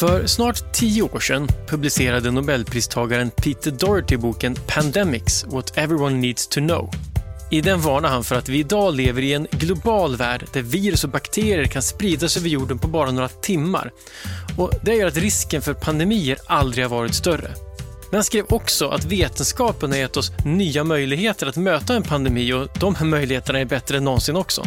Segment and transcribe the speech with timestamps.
[0.00, 6.60] För snart tio år sedan publicerade nobelpristagaren Peter Doherty boken Pandemics, What Everyone Needs to
[6.60, 6.90] Know.
[7.50, 11.04] I den varnar han för att vi idag lever i en global värld där virus
[11.04, 13.92] och bakterier kan spridas över jorden på bara några timmar.
[14.58, 17.54] Och det gör att risken för pandemier aldrig har varit större.
[18.10, 22.52] Men han skrev också att vetenskapen har gett oss nya möjligheter att möta en pandemi
[22.52, 24.66] och de här möjligheterna är bättre än någonsin också.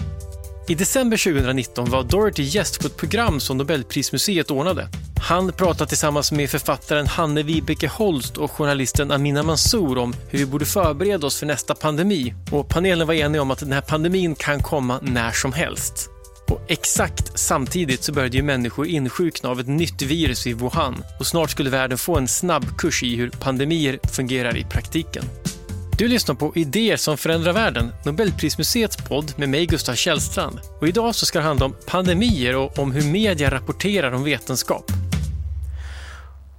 [0.68, 4.90] I december 2019 var Dorothy gäst på ett program som Nobelprismuseet ordnade.
[5.22, 10.46] Han pratade tillsammans med författaren Hanne Vibeke Holst och journalisten Amina Mansour om hur vi
[10.46, 12.34] borde förbereda oss för nästa pandemi.
[12.52, 16.10] Och panelen var enig om att den här pandemin kan komma när som helst.
[16.48, 21.28] Och exakt samtidigt så började ju människor insjukna av ett nytt virus i Wuhan och
[21.28, 25.24] snart skulle världen få en snabbkurs i hur pandemier fungerar i praktiken.
[26.04, 30.60] Du lyssnar på Idéer som förändrar världen, Nobelprismuseets podd med mig Gustav Källstrand.
[30.80, 34.92] Och idag så ska det handla om pandemier och om hur media rapporterar om vetenskap.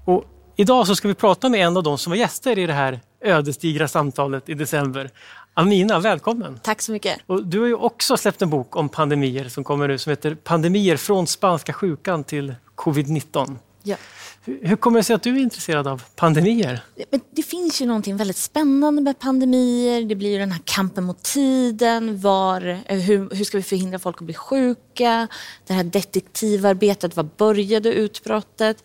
[0.05, 0.25] Och
[0.56, 3.00] idag så ska vi prata med en av de som var gäster i det här
[3.20, 5.11] ödesdigra samtalet i december.
[5.55, 6.59] Amina, välkommen!
[6.62, 7.19] Tack så mycket!
[7.27, 10.34] Och du har ju också släppt en bok om pandemier som kommer nu som heter
[10.34, 13.56] Pandemier från spanska sjukan till covid-19.
[13.87, 13.97] Ja.
[14.45, 16.85] Hur kommer det sig att du är intresserad av pandemier?
[17.11, 20.03] Men det finns ju någonting väldigt spännande med pandemier.
[20.03, 22.21] Det blir ju den här kampen mot tiden.
[22.21, 25.29] Var, eh, hur, hur ska vi förhindra folk att bli sjuka?
[25.67, 27.17] Det här detektivarbetet.
[27.17, 28.77] Var började utbrottet?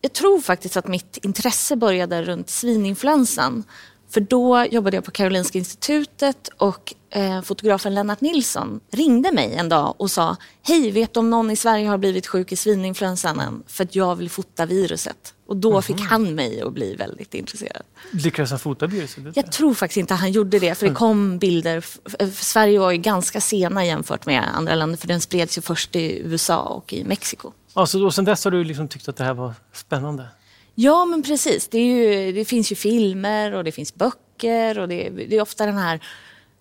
[0.00, 3.64] Jag tror faktiskt att mitt intresse började runt svininfluensan.
[4.10, 9.68] För då jobbade jag på Karolinska institutet och eh, fotografen Lennart Nilsson ringde mig en
[9.68, 13.40] dag och sa Hej, vet du om någon i Sverige har blivit sjuk i svininfluensan
[13.40, 13.62] än?
[13.66, 15.34] För att jag vill fota viruset.
[15.46, 15.84] Och då mm -hmm.
[15.84, 17.82] fick han mig att bli väldigt intresserad.
[18.10, 19.24] Lyckades han fota viruset?
[19.34, 20.74] Jag tror faktiskt inte han gjorde det.
[20.74, 21.84] För det kom bilder.
[22.30, 24.96] Sverige var ju ganska sena jämfört med andra länder.
[24.96, 27.52] För den spreds ju först i USA och i Mexiko.
[27.74, 30.26] Alltså, och sen dess har du liksom tyckt att det här var spännande?
[30.74, 31.68] Ja, men precis.
[31.68, 35.66] Det, ju, det, finns ju filmer och det finns böcker och det, det, är ofta
[35.66, 36.00] den här...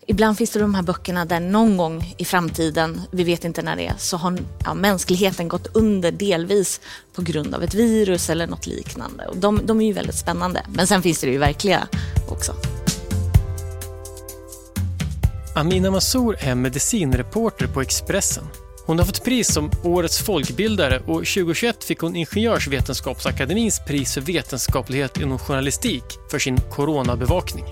[0.10, 3.76] Ibland finns det de här böckerna där någon gång i framtiden, vi vet inte när
[3.76, 6.82] det är, så har ja, mänskligheten gått under delvis
[7.16, 9.26] på grund av ett virus eller något liknande.
[9.26, 10.66] Och de, de är ju väldigt spännande.
[10.70, 11.88] Men sen finns det ju verkliga
[12.30, 12.54] också.
[15.56, 18.44] Amina Massour är medicinreporter på Expressen.
[18.86, 25.18] Hon har fått pris som Årets folkbildare och 2021 fick hon Ingenjörsvetenskapsakademins pris för vetenskaplighet
[25.18, 27.66] inom journalistik för sin coronabevakning.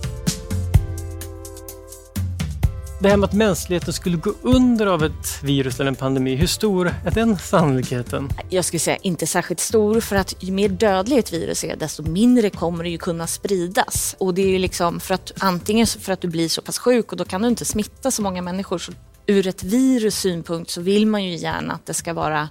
[3.05, 6.47] Det här med att mänskligheten skulle gå under av ett virus eller en pandemi, hur
[6.47, 8.29] stor är den sannolikheten?
[8.49, 12.03] Jag skulle säga inte särskilt stor för att ju mer dödligt ett virus är desto
[12.03, 14.15] mindre kommer det ju kunna spridas.
[14.19, 17.11] Och det är ju liksom för att antingen för att du blir så pass sjuk
[17.11, 18.91] och då kan du inte smitta så många människor så
[19.25, 22.49] ur ett virus synpunkt så vill man ju gärna att det ska vara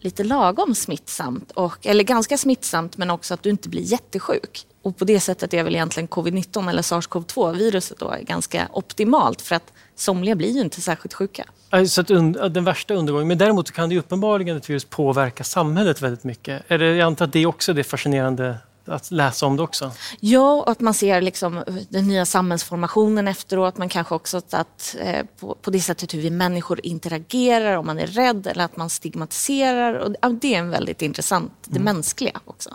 [0.00, 4.66] lite lagom smittsamt, och, eller ganska smittsamt men också att du inte blir jättesjuk.
[4.86, 9.54] Och på det sättet är väl egentligen covid-19 eller sars-cov-2 viruset då ganska optimalt för
[9.54, 11.44] att somliga blir ju inte särskilt sjuka.
[11.88, 12.06] Så att
[12.54, 16.62] den värsta undergången, men däremot kan det uppenbarligen ett virus påverka samhället väldigt mycket.
[16.68, 19.92] Är det, jag antar att det också är det fascinerande att läsa om det också?
[20.20, 25.26] Ja, och att man ser liksom den nya samhällsformationen efteråt men kanske också att, eh,
[25.40, 28.90] på, på, det sättet hur vi människor interagerar, om man är rädd eller att man
[28.90, 29.94] stigmatiserar.
[29.94, 31.84] Och, det är en väldigt intressant, det mm.
[31.84, 32.70] mänskliga också.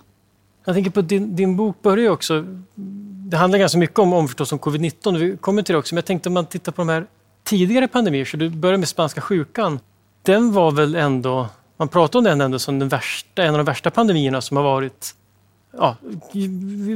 [0.65, 2.45] Jag tänker på din, din bok börjar ju också,
[3.29, 5.97] det handlar ganska mycket om, om förstås om covid-19, vi kommer till det också, men
[5.97, 7.05] jag tänkte om man tittar på de här
[7.43, 9.79] tidigare pandemier, så du börjar med spanska sjukan.
[10.21, 13.65] Den var väl ändå, man pratar om den ändå som den värsta, en av de
[13.65, 15.15] värsta pandemierna som har varit
[15.77, 15.95] ja,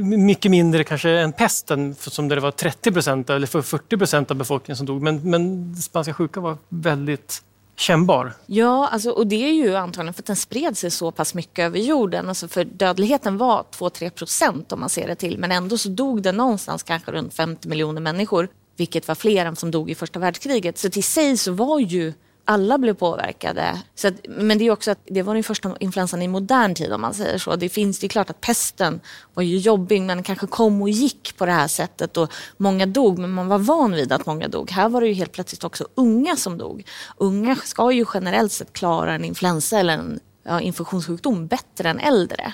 [0.02, 4.36] mycket mindre kanske än pesten som där det var 30 procent eller 40 procent av
[4.36, 5.02] befolkningen som dog.
[5.02, 7.42] Men, men spanska sjukan var väldigt
[7.76, 8.32] kännbar.
[8.46, 11.64] Ja, alltså, och det är ju antagligen för att den spred sig så pass mycket
[11.64, 12.28] över jorden.
[12.28, 15.38] Alltså för dödligheten var 2-3 procent om man ser det till.
[15.38, 18.48] Men ändå så dog det någonstans kanske runt 50 miljoner människor.
[18.76, 20.78] Vilket var fler än som dog i första världskriget.
[20.78, 22.12] Så till sig så var ju
[22.48, 23.82] alla blev påverkade.
[23.94, 26.92] Så att, men det är också att det var den första influensan i modern tid
[26.92, 27.56] om man säger så.
[27.56, 29.00] Det finns, det är klart att pesten
[29.34, 33.18] var ju jobbig men kanske kom och gick på det här sättet och många dog
[33.18, 34.70] men man var van vid att många dog.
[34.70, 36.86] Här var det ju helt plötsligt också unga som dog.
[37.16, 42.52] Unga ska ju generellt sett klara en influensa eller en ja, infektionssjukdom bättre än äldre.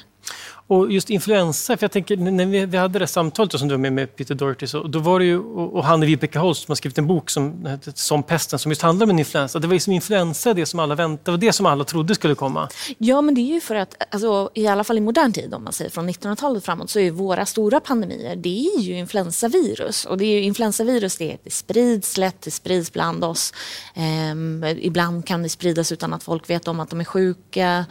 [0.66, 3.78] Och just influensa, för jag tänker när vi, vi hade det samtalet som du var
[3.78, 6.72] med med Peter Doherty, så, då var det ju, och, och Hanne Vibeke Holst som
[6.72, 9.58] har skrivit en bok som heter Som pesten, som just handlar om en influensa.
[9.58, 12.14] Det var ju som influensa det som alla väntade, det var det som alla trodde
[12.14, 12.68] skulle komma.
[12.98, 15.64] Ja, men det är ju för att, alltså, i alla fall i modern tid, om
[15.64, 20.04] man säger från 1900-talet framåt, så är våra stora pandemier, det är ju influensavirus.
[20.04, 23.52] Och det är ju influensavirus, det, det sprids lätt, det sprids bland oss.
[23.94, 27.86] Ehm, ibland kan det spridas utan att folk vet om att de är sjuka.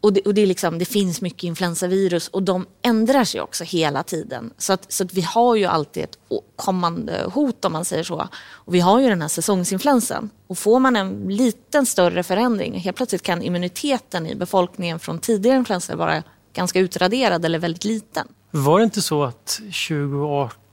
[0.00, 3.64] Och, det, och det, är liksom, det finns mycket influensavirus och de ändrar sig också
[3.64, 4.50] hela tiden.
[4.58, 6.18] Så att, så att vi har ju alltid ett
[6.56, 8.28] kommande hot om man säger så.
[8.50, 10.30] Och vi har ju den här säsongsinfluensan.
[10.46, 15.56] Och får man en liten större förändring, helt plötsligt kan immuniteten i befolkningen från tidigare
[15.56, 16.22] influenser vara
[16.52, 18.28] ganska utraderad eller väldigt liten.
[18.50, 19.60] Var det inte så att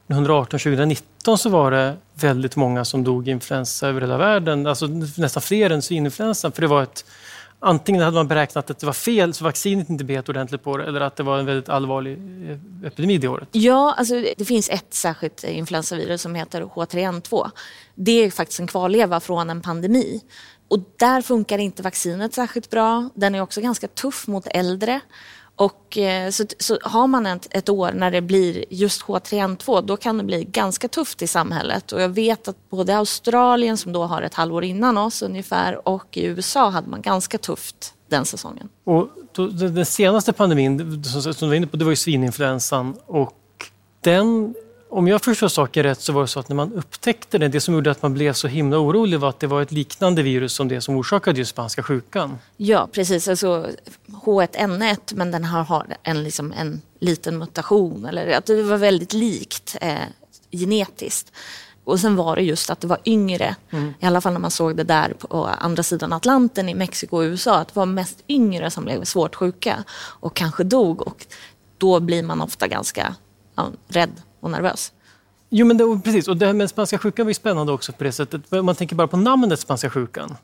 [0.07, 4.67] 2018-2019 så var det väldigt många som dog i influensa över hela världen?
[4.67, 4.87] Alltså
[5.17, 6.51] nästan fler än svininfluensan.
[6.51, 7.05] För det var ett
[7.59, 10.85] antingen hade man beräknat att det var fel så vaccinet inte bet ordentligt på det
[10.85, 12.13] eller att det var en väldigt allvarlig
[12.49, 13.47] eh, epidemi det året.
[13.51, 17.49] Ja, alltså det finns ett särskilt influensavirus som heter H3N2.
[17.95, 20.21] Det är faktiskt en kvarleva från en pandemi.
[20.67, 23.09] Och där funkar inte vaccinet särskilt bra.
[23.15, 25.01] Den är också ganska tuff mot äldre.
[25.55, 29.97] Och, eh, så, så har man ett, ett, år när det blir just H3N2 då
[29.97, 31.91] kan det bli ganska tufft i samhället.
[31.91, 36.17] Och jag vet att både Australien som då har ett halvår innan oss ungefär och
[36.17, 38.69] i USA hade man ganska tufft den säsongen.
[38.83, 43.37] Och då, den senaste pandemin som du var inne på det var ju svininfluensan och
[44.01, 44.53] den
[44.97, 47.61] om jag förstår saken rätt så var det så att när man upptäckte det, det
[47.61, 50.53] som gjorde att man blev så himla orolig var att det var ett liknande virus
[50.53, 52.37] som det som orsakade just spanska sjukan.
[52.57, 53.27] Ja, precis.
[53.27, 53.67] Alltså
[54.07, 58.05] H1N1, men den har en, liksom en liten mutation.
[58.05, 59.95] Eller att det var väldigt likt eh,
[60.51, 61.31] genetiskt.
[61.83, 63.93] Och sen var det just att det var yngre, mm.
[63.99, 67.21] i alla fall när man såg det där på andra sidan Atlanten i Mexiko och
[67.21, 71.07] USA, att det var mest yngre som blev svårt sjuka och kanske dog.
[71.07, 71.25] Och
[71.77, 73.15] då blir man ofta ganska
[73.55, 74.91] ja, rädd och nervös.
[75.49, 76.27] Jo, men det, precis.
[76.27, 78.51] Och det här med spanska sjukan var ju spännande också på det sättet.
[78.51, 80.37] Man tänker bara på namnet spanska sjukan.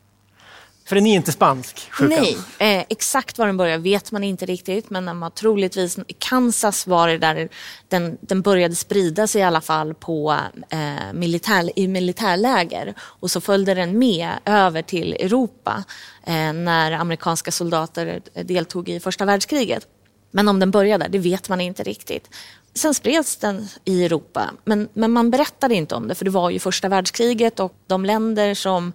[0.85, 2.17] För den är inte spansk, sjukan.
[2.19, 4.89] Nej, eh, exakt var den börjar vet man inte riktigt.
[4.89, 7.49] Men den var troligtvis, i Kansas var det där
[7.87, 10.37] den, den började sprida sig i alla fall på,
[10.69, 12.93] eh, militär, i militärläger.
[12.99, 15.83] Och så följde den med över till Europa
[16.23, 19.87] eh, när amerikanska soldater deltog i första världskriget.
[20.31, 22.29] Men om den började, det vet man inte riktigt.
[22.73, 26.49] Sen spreds den i Europa, men, men man berättade inte om det för det var
[26.49, 28.93] ju första världskriget och de länder som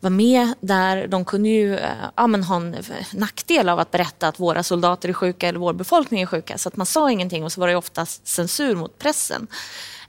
[0.00, 2.76] var med där, de kunde ju eh, ja, men ha en
[3.12, 6.58] nackdel av att berätta att våra soldater är sjuka eller vår befolkning är sjuka.
[6.58, 9.46] Så att man sa ingenting och så var det oftast censur mot pressen.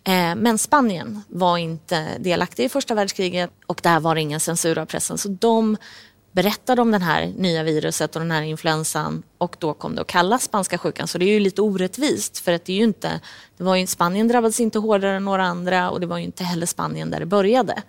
[0.04, 4.78] Eh, men Spanien var inte delaktig i första världskriget och där var det ingen censur
[4.78, 5.18] av pressen.
[5.18, 5.78] Så de
[6.38, 10.08] berättade om det här nya viruset och den här influensan och då kom det att
[10.08, 11.08] kallas spanska sjukan.
[11.08, 13.20] Så det är ju lite orättvist för att det är ju inte,
[13.58, 16.44] det var ju, Spanien drabbades inte hårdare än några andra och det var ju inte
[16.44, 17.84] heller Spanien där det började.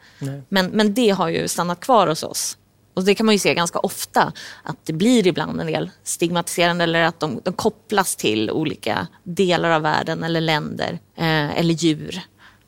[0.49, 2.56] Men, men det har ju stannat kvar hos oss.
[2.95, 6.85] Och det kan man ju se ganska ofta att det blir ibland en del stigmatiserande
[6.85, 12.21] eller att de, de kopplas till olika delar av världen eller länder eh, eller djur.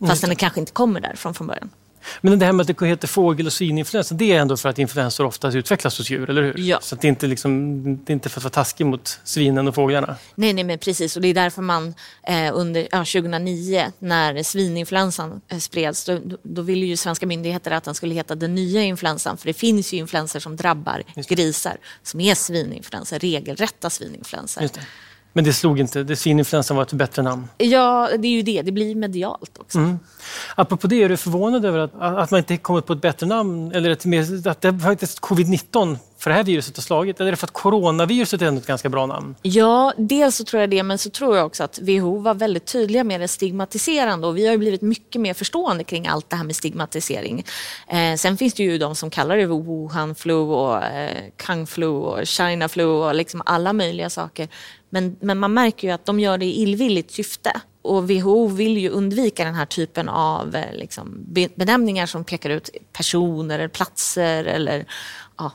[0.06, 1.71] Fastän det kanske inte kommer därifrån från början.
[2.20, 4.79] Men det här med att det heter fågel och svininfluensa, det är ändå för att
[4.79, 6.55] influensor oftast utvecklas hos djur, eller hur?
[6.58, 6.79] Ja.
[6.82, 9.75] Så det, är inte liksom, det är inte för att vara taskig mot svinen och
[9.75, 10.17] fåglarna?
[10.35, 11.17] Nej, nej men precis.
[11.17, 16.62] Och det är därför man eh, under ja, 2009, när svininfluensan eh, spreds, då, då
[16.62, 19.37] ville ju svenska myndigheter att den skulle heta den nya influensan.
[19.37, 24.70] För det finns ju influenser som drabbar grisar, som är svininfluensa, regelrätta svininfluensor.
[25.32, 27.49] Men det slog inte, det svininfluensan var ett bättre namn.
[27.59, 28.62] Ja, det är ju det.
[28.62, 29.79] Det blir medialt också.
[29.79, 29.99] Mm.
[30.55, 33.72] Apropå det, är du förvånad över att, att man inte kommit på ett bättre namn?
[33.72, 37.20] Eller ett mer, att det faktiskt covid-19 för det här viruset har slagit?
[37.20, 39.34] Eller är det för att coronaviruset är ändå ett ganska bra namn?
[39.43, 42.67] Ja, dels så tror jag det, men så tror jag också att WHO var väldigt
[42.67, 46.36] tydliga med det stigmatiserande och vi har ju blivit mycket mer förstående kring allt det
[46.36, 47.44] här med stigmatisering.
[47.89, 51.86] Eh, sen finns det ju de som kallar det Wuhan flu och eh, Kung flu
[51.86, 54.48] och China flu och liksom alla möjliga saker.
[54.91, 57.60] Men, men man märker ju att de gör det i illvilligt syfte.
[57.82, 62.70] Och WHO vill ju undvika den här typen av eh, liksom, benämningar som pekar ut
[62.93, 64.86] personer eller platser eller
[65.39, 65.53] ja,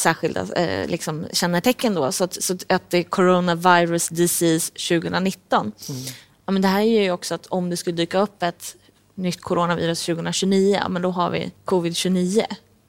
[0.00, 1.94] särskilda eh, liksom, kännetecken.
[1.94, 2.12] Då.
[2.12, 5.60] Så, att, så att det är Coronavirus Disease 2019.
[5.60, 6.02] Mm.
[6.46, 8.76] Ja, men det här är ju också att om det skulle dyka upp ett
[9.14, 12.44] nytt coronavirus 2029, ja, men då har vi covid-29.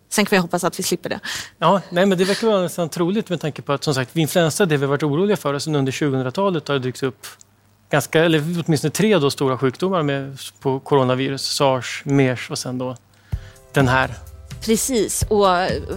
[0.10, 1.20] Sen kan vi hoppas att vi slipper det.
[1.58, 4.66] Ja, nej, men det verkar vara nästan troligt med tanke på att som sagt, influensa,
[4.66, 7.28] det vi varit oroliga för, alltså under 2000-talet har det dykt upp
[7.90, 11.42] ganska, eller åtminstone tre då stora sjukdomar med, på coronavirus.
[11.42, 12.96] Sars, mers och sen då
[13.74, 14.31] den här.
[14.62, 15.48] Precis, och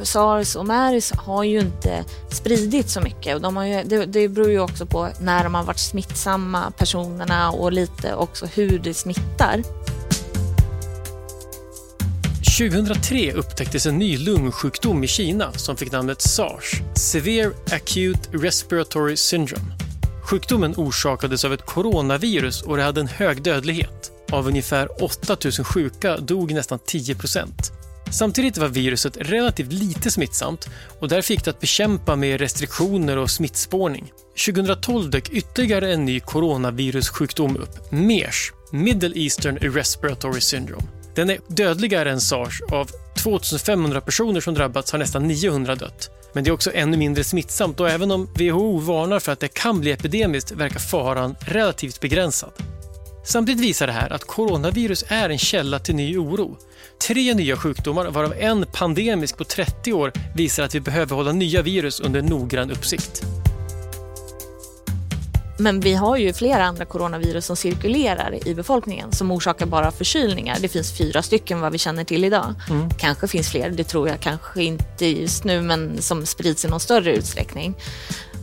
[0.02, 3.42] sars och mers har ju inte spridit så mycket.
[3.42, 7.50] De har ju, det, det beror ju också på när de har varit smittsamma, personerna
[7.50, 9.62] och lite också hur det smittar.
[12.59, 19.73] 2003 upptäcktes en ny lungsjukdom i Kina som fick namnet SARS, Severe Acute Respiratory Syndrome.
[20.30, 24.12] Sjukdomen orsakades av ett coronavirus och det hade en hög dödlighet.
[24.33, 27.73] Av ungefär 8 000 sjuka dog nästan 10 procent.
[28.14, 30.68] Samtidigt var viruset relativt lite smittsamt
[30.99, 34.12] och därför gick det att bekämpa med restriktioner och smittspårning.
[34.47, 40.83] 2012 dök ytterligare en ny coronavirussjukdom upp, MERS, Middle Eastern Respiratory Syndrome.
[41.14, 42.62] Den är dödligare än sars.
[42.73, 46.11] Av 2500 personer som drabbats har nästan 900 dött.
[46.33, 49.49] Men det är också ännu mindre smittsamt och även om WHO varnar för att det
[49.49, 52.52] kan bli epidemiskt verkar faran relativt begränsad.
[53.25, 56.59] Samtidigt visar det här att coronavirus är en källa till ny oro.
[56.99, 61.63] Tre nya sjukdomar, varav en pandemisk på 30 år, visar att vi behöver hålla nya
[61.63, 63.23] virus under noggrann uppsikt.
[65.59, 70.57] Men vi har ju flera andra coronavirus som cirkulerar i befolkningen som orsakar bara förkylningar.
[70.61, 72.55] Det finns fyra stycken vad vi känner till idag.
[72.71, 72.91] Mm.
[72.91, 76.81] Kanske finns fler, det tror jag kanske inte just nu, men som sprids i någon
[76.81, 77.75] större utsträckning.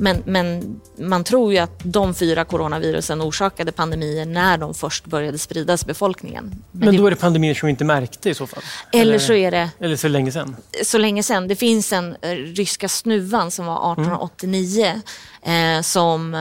[0.01, 5.37] Men, men man tror ju att de fyra coronavirusen orsakade pandemier när de först började
[5.37, 6.63] spridas i befolkningen.
[6.71, 8.63] Men, men då är det pandemier som vi inte märkte i så fall?
[8.91, 9.69] Eller, eller så är det...
[9.79, 10.55] Eller så länge sedan?
[10.83, 11.47] Så länge sedan.
[11.47, 15.01] Det finns en eh, ryska snuvan som var 1889
[15.43, 15.77] mm.
[15.77, 16.33] eh, som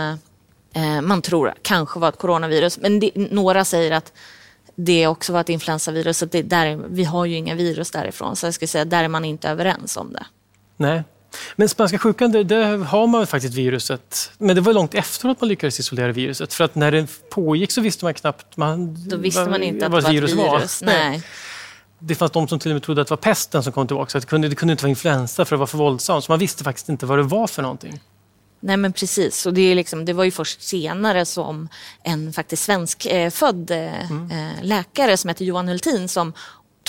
[0.74, 2.78] eh, man tror kanske var ett coronavirus.
[2.78, 4.12] Men det, några säger att
[4.74, 6.24] det också var ett influensavirus.
[6.30, 8.36] det där, vi har ju inga virus därifrån.
[8.36, 10.26] Så jag skulle säga där är man inte överens om det.
[10.76, 11.02] Nej.
[11.56, 14.32] Men spanska sjukan, det, det, har man faktiskt viruset.
[14.38, 16.54] Men det var långt efteråt man lyckades isolera viruset.
[16.54, 19.92] För att när det pågick så visste man knappt man, Då visste man inte att
[19.92, 20.34] det var ett virus.
[20.34, 20.84] Var.
[20.84, 21.22] Nej.
[21.98, 24.10] Det fanns de som till och med trodde att det var pesten som kom tillbaka.
[24.10, 26.24] Så det, kunde, det kunde inte vara influensa för det var för våldsamt.
[26.24, 28.00] Så man visste faktiskt inte vad det var för någonting.
[28.62, 31.68] Nej men precis, och det, är liksom, det var ju först senare som
[32.02, 34.30] en faktiskt svenskfödd eh, eh, mm.
[34.30, 36.32] eh, läkare som heter Johan Hultin som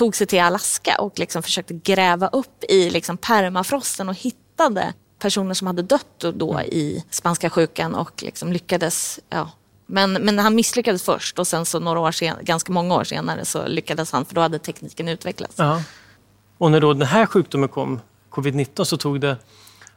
[0.02, 5.54] tog sig till Alaska och liksom försökte gräva upp i liksom permafrosten och hittade personer
[5.54, 6.66] som hade dött då mm.
[6.66, 9.50] i spanska sjukan och liksom lyckades ja,
[9.86, 13.46] men, men han misslyckades först och sen så några år sen, ganska många år senare
[13.46, 15.54] så lyckades han för då hade tekniken utvecklats.
[15.58, 15.84] Ja.
[16.58, 19.38] Och när då den här sjukdomen kom, covid-19, så tog det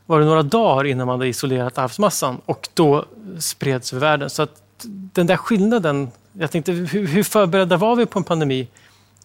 [0.07, 3.05] var det några dagar innan man hade isolerat arvsmassan och då
[3.39, 4.31] spreds över världen.
[4.31, 4.63] Så att
[5.13, 8.69] den där skillnaden, jag tänkte hur, hur förberedda var vi på en pandemi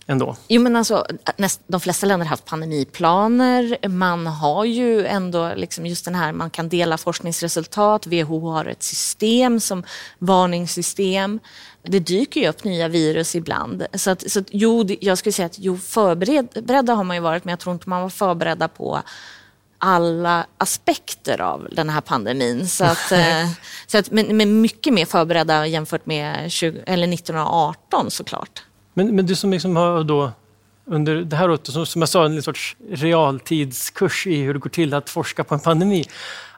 [0.09, 0.35] ändå?
[0.47, 1.05] Jo, men alltså,
[1.37, 3.87] näst, de flesta länder har haft pandemiplaner.
[3.87, 8.07] Man har ju ändå liksom just den här, man kan dela forskningsresultat.
[8.07, 9.83] WHO har ett system som
[10.19, 11.39] varningssystem.
[11.83, 13.85] Det dyker ju upp nya virus ibland.
[13.93, 17.45] Så, att, så att, jo, jag skulle säga att jo, förberedda har man ju varit,
[17.45, 19.01] men jag tror inte man var förberedda på
[19.77, 22.67] alla aspekter av den här pandemin.
[22.67, 23.49] Så att, eh,
[23.87, 28.63] så att, men, men mycket mer förberedda jämfört med 20, eller 1918 såklart.
[28.93, 30.31] Men, men du som liksom har då
[30.85, 34.69] under det här året, som, som jag sa, en sorts realtidskurs i hur det går
[34.69, 36.05] till att forska på en pandemi.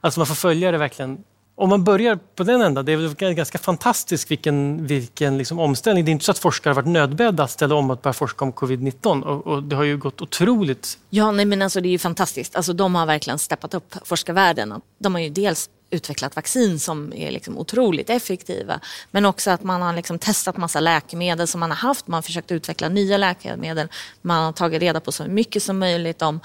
[0.02, 1.24] Alltså man får följa det verkligen
[1.62, 6.06] om man börjar på den ändan, det är väl ganska fantastiskt vilken, vilken liksom omställning.
[6.06, 8.46] Det är inte så att forskare har varit nödbedda att ställa om att börja forska
[8.46, 10.98] om covid-19 och, och, det har ju gått otroligt.
[11.10, 12.56] Ja, nej, men alltså det är ju fantastiskt.
[12.56, 14.82] Alltså, de har verkligen steppat upp forskarvärlden.
[15.00, 18.80] De har ju dels utvecklat vaccin som är liksom otroligt effektiva.
[19.12, 22.08] Men också att man har liksom testat massa läkemedel som man har haft.
[22.08, 23.88] Man har försökt utveckla nya läkemedel.
[24.22, 26.40] Man har tagit reda på så mycket som möjligt om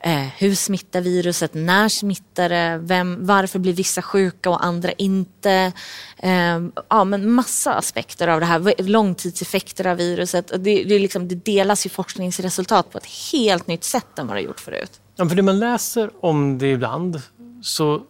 [0.00, 1.54] Eh, hur smittar viruset?
[1.54, 2.78] När smittar det?
[2.82, 5.72] Vem, varför blir vissa sjuka och andra inte?
[6.16, 8.82] Eh, ja, men massa aspekter av det här.
[8.82, 10.48] Långtidseffekter av viruset.
[10.48, 14.40] Det, det, liksom, det delas ju forskningsresultat på ett helt nytt sätt än vad det
[14.40, 15.00] gjort förut.
[15.16, 17.22] Ja, för det man läser om det ibland
[17.62, 18.02] så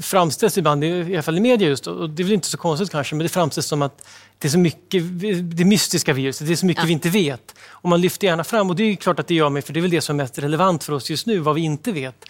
[0.00, 2.90] framställs ibland, i alla fall i media just, och det är väl inte så konstigt
[2.90, 5.02] kanske, men det framställs som att det är så mycket,
[5.56, 6.86] det mystiska viruset, det är så mycket ja.
[6.86, 7.54] vi inte vet.
[7.60, 9.80] Och man lyfter gärna fram, och det är klart att det gör mig, för det
[9.80, 12.24] är väl det som är mest relevant för oss just nu, vad vi inte vet.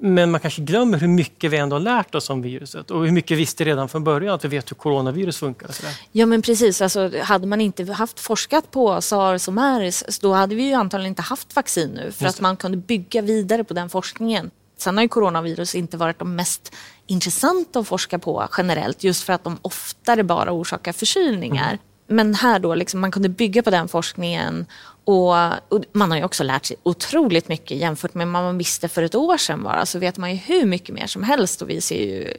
[0.00, 3.12] Men man kanske glömmer hur mycket vi ändå har lärt oss om viruset och hur
[3.12, 5.70] mycket vi visste redan från början att vi vet hur coronavirus funkar.
[6.12, 10.54] Ja men precis, alltså, hade man inte haft forskat på sars och mers då hade
[10.54, 13.90] vi ju antagligen inte haft vaccin nu för att man kunde bygga vidare på den
[13.90, 14.50] forskningen.
[14.76, 16.74] Sen har ju coronavirus inte varit de mest
[17.06, 21.68] intressanta att forska på generellt just för att de oftare bara orsakar förkylningar.
[21.68, 21.78] Mm.
[22.06, 24.66] Men här då, liksom, man kunde bygga på den forskningen
[25.04, 25.34] och,
[25.68, 29.02] och, man har ju också lärt sig otroligt mycket jämfört med vad man visste för
[29.02, 29.86] ett år sedan bara.
[29.86, 32.34] Så vet man ju hur mycket mer som helst och vi ser ju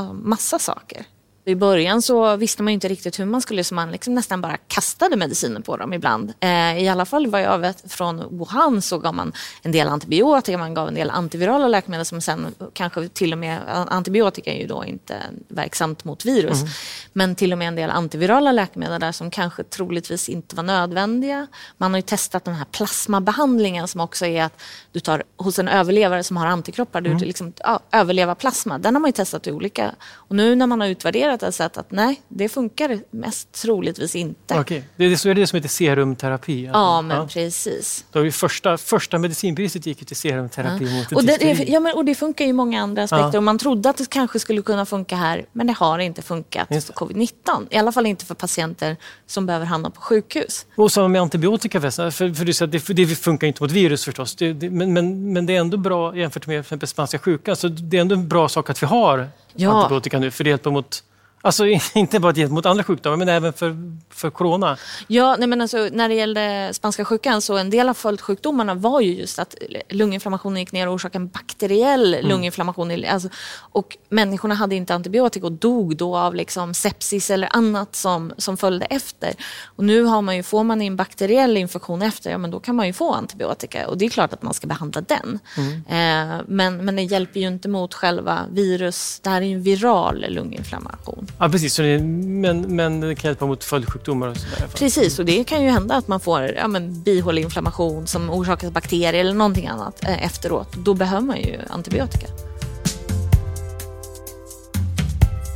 [0.00, 1.06] uh, massa saker.
[1.44, 4.56] I början så visste man inte riktigt hur man skulle, så man liksom nästan bara
[4.56, 6.32] kastade mediciner på dem ibland.
[6.40, 9.32] Eh, I alla fall vad jag vet från Wuhan så gav man
[9.62, 13.60] en del antibiotika, man gav en del antivirala läkemedel som sen kanske till och med,
[13.88, 15.16] antibiotika är ju då inte
[15.48, 16.72] verksamt mot virus, mm.
[17.12, 21.46] men till och med en del antivirala läkemedel där som kanske troligtvis inte var nödvändiga.
[21.76, 25.68] Man har ju testat den här plasmabehandlingen som också är att du tar hos en
[25.68, 27.18] överlevare som har antikroppar, mm.
[27.18, 28.78] du liksom, ja, överleva plasma.
[28.78, 31.76] Den har man ju testat olika och nu när man har utvärderat experimenterat och sett
[31.76, 34.60] att nej, det funkar mest troligtvis inte.
[34.60, 36.66] Okej, det är, så är det som heter serumterapi?
[36.66, 36.78] Alltså.
[36.78, 37.26] Ja, men ja.
[37.26, 38.04] precis.
[38.12, 40.96] Då vi första, första medicinpriset gick till serumterapi ja.
[40.96, 43.30] mot och det, ja, men, och det funkar i många andra aspekter.
[43.32, 43.38] Ja.
[43.38, 46.68] Och man trodde att det kanske skulle kunna funka här, men det har inte funkat
[46.68, 47.66] för covid-19.
[47.70, 48.96] I alla fall inte för patienter
[49.26, 50.66] som behöver hamna på sjukhus.
[50.76, 54.04] Och samma med antibiotika, för, för du säger att det, det funkar inte mot virus
[54.04, 57.56] förstås, det, det, men, men, men det är ändå bra jämfört med exempel spanska sjukan.
[57.56, 59.72] Så det är ändå en bra sak att vi har ja.
[59.72, 61.02] antibiotika nu, för det hjälper mot
[61.42, 63.76] Alltså inte bara gentemot andra sjukdomar men även för,
[64.10, 64.76] för corona.
[65.06, 69.00] Ja, nej men alltså, när det gällde spanska sjukan så en del av följdsjukdomarna var
[69.00, 69.54] ju just att
[69.88, 72.28] lunginflammationen gick ner och orsakade en bakteriell mm.
[72.28, 73.04] lunginflammation.
[73.04, 78.32] Alltså, och människorna hade inte antibiotika och dog då av liksom sepsis eller annat som,
[78.38, 79.32] som följde efter.
[79.64, 82.76] Och nu har man ju, får man en bakteriell infektion efter, ja men då kan
[82.76, 85.38] man ju få antibiotika och det är klart att man ska behandla den.
[85.56, 85.72] Mm.
[85.72, 89.62] Eh, men, men det hjälper ju inte mot själva virus, det här är ju en
[89.62, 91.26] viral lunginflammation.
[91.38, 91.74] Ja, precis.
[91.74, 94.68] Så det, men, men det kan hjälpa mot följdssjukdomar och sådär.
[94.74, 98.72] Precis, och det kan ju hända att man får ja, men, bihåleinflammation som orsakas av
[98.72, 100.72] bakterier eller någonting annat eh, efteråt.
[100.72, 102.26] Då behöver man ju antibiotika.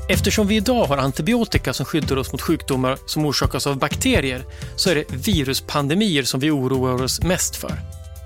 [0.08, 4.44] Eftersom vi idag har antibiotika som skyddar oss mot sjukdomar som orsakas av bakterier
[4.76, 7.72] så är det viruspandemier som vi oroar oss mest för.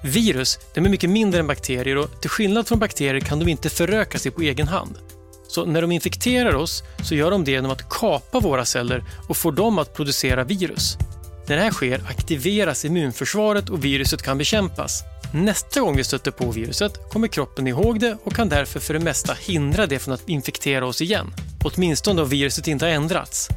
[0.04, 3.71] Virus de är mycket mindre än bakterier och till skillnad från bakterier kan de inte
[3.71, 4.99] föröka sig på egen hand.
[5.50, 9.37] Så när de infekterar oss så gör de det genom att kapa våra celler och
[9.37, 10.97] får dem att producera virus.
[11.47, 15.02] När det här sker aktiveras immunförsvaret och viruset kan bekämpas.
[15.35, 19.00] Nästa gång vi stöter på viruset kommer kroppen ihåg det och kan därför för det
[19.00, 21.35] mesta hindra det från att infektera oss igen.
[21.64, 23.49] Åtminstone om viruset inte har ändrats.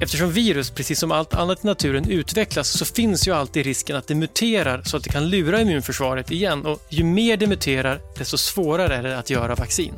[0.00, 4.06] Eftersom virus, precis som allt annat i naturen, utvecklas så finns ju alltid risken att
[4.06, 8.38] det muterar så att det kan lura immunförsvaret igen och ju mer det muterar desto
[8.38, 9.94] svårare är det att göra vaccin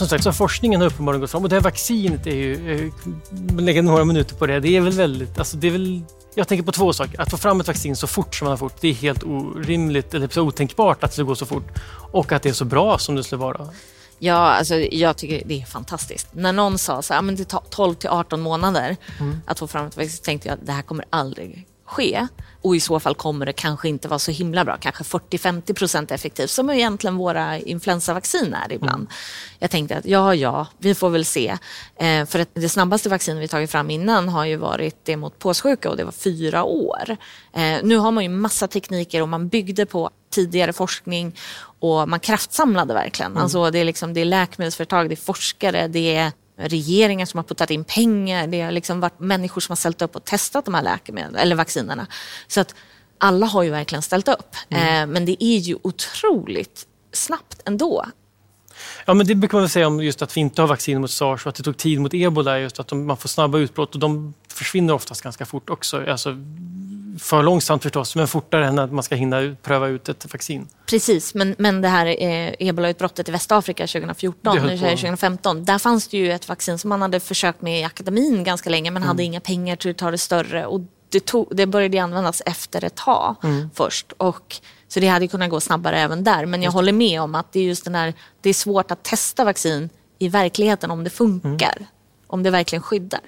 [0.00, 3.60] som sagt, så forskningen har uppenbarligen gått fram och det här vaccinet är ju, eh,
[3.60, 6.02] lägga några minuter på det, det är väl väldigt, alltså det är väl
[6.34, 7.20] jag tänker på två saker.
[7.20, 10.14] Att få fram ett vaccin så fort som man har fort, det är helt orimligt
[10.14, 11.78] eller så otänkbart att det ska gå så fort.
[12.12, 13.68] Och att det är så bra som det skulle vara.
[14.18, 16.28] Ja, alltså, jag tycker det är fantastiskt.
[16.32, 19.40] När någon sa så här, men det tar 12 till 18 månader mm.
[19.46, 22.26] att få fram ett vaccin, tänkte jag att det här kommer aldrig ske.
[22.62, 26.10] Och i så fall kommer det kanske inte vara så himla bra, kanske 40-50 procent
[26.10, 29.00] effektivt som egentligen våra influensavaccin är ibland.
[29.00, 29.12] Mm.
[29.58, 31.48] Jag tänkte att ja, ja, vi får väl se.
[31.96, 35.90] Eh, för det snabbaste vaccinet vi tagit fram innan har ju varit det mot påssjuka
[35.90, 37.16] och det var fyra år.
[37.52, 41.36] Eh, nu har man ju massa tekniker och man byggde på tidigare forskning
[41.80, 43.32] och man kraftsamlade verkligen.
[43.32, 43.42] Mm.
[43.42, 47.44] Alltså det, är liksom, det är läkemedelsföretag, det är forskare, det är regeringar som har
[47.44, 48.46] puttat in pengar.
[48.46, 51.56] Det har liksom varit människor som har ställt upp och testat de här läkemedlen, eller
[51.56, 52.06] vaccinerna.
[52.48, 52.74] Så att
[53.18, 54.56] alla har ju verkligen ställt upp.
[54.68, 55.02] Mm.
[55.02, 58.06] Eh, men det är ju otroligt snabbt ändå.
[59.06, 61.46] Ja, men det brukar man säga om just att vi inte har vaccin mot sars
[61.46, 62.58] och att det tog tid mot ebola.
[62.58, 66.04] Just att man får snabba utbrott och de försvinner oftast ganska fort också.
[66.06, 66.36] Alltså,
[67.20, 70.68] för långsamt förstås, men fortare än att man ska hinna pröva ut ett vaccin.
[70.86, 76.32] Precis, men, men det här eh, ebolautbrottet i Västafrika 2014, 2015, där fanns det ju
[76.32, 79.08] ett vaccin som man hade försökt med i akademin ganska länge men mm.
[79.08, 80.66] hade inga pengar till att ta det större.
[80.66, 83.70] Och det, tog, det började användas efter ett tag mm.
[83.74, 84.12] först.
[84.16, 84.56] Och,
[84.88, 86.46] så det hade kunnat gå snabbare även där.
[86.46, 86.74] Men jag just.
[86.74, 89.90] håller med om att det är just den här, det är svårt att testa vaccin
[90.18, 91.76] i verkligheten om det funkar.
[91.76, 91.88] Mm.
[92.26, 93.20] Om det verkligen skyddar.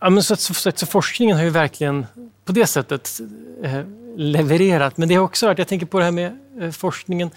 [0.00, 2.06] Ja, men så, så, så, så, forskningen har ju verkligen
[2.46, 3.20] på det sättet
[3.62, 3.80] eh,
[4.16, 4.96] levererat.
[4.96, 7.30] Men det har också varit, jag tänker på det här med eh, forskningen.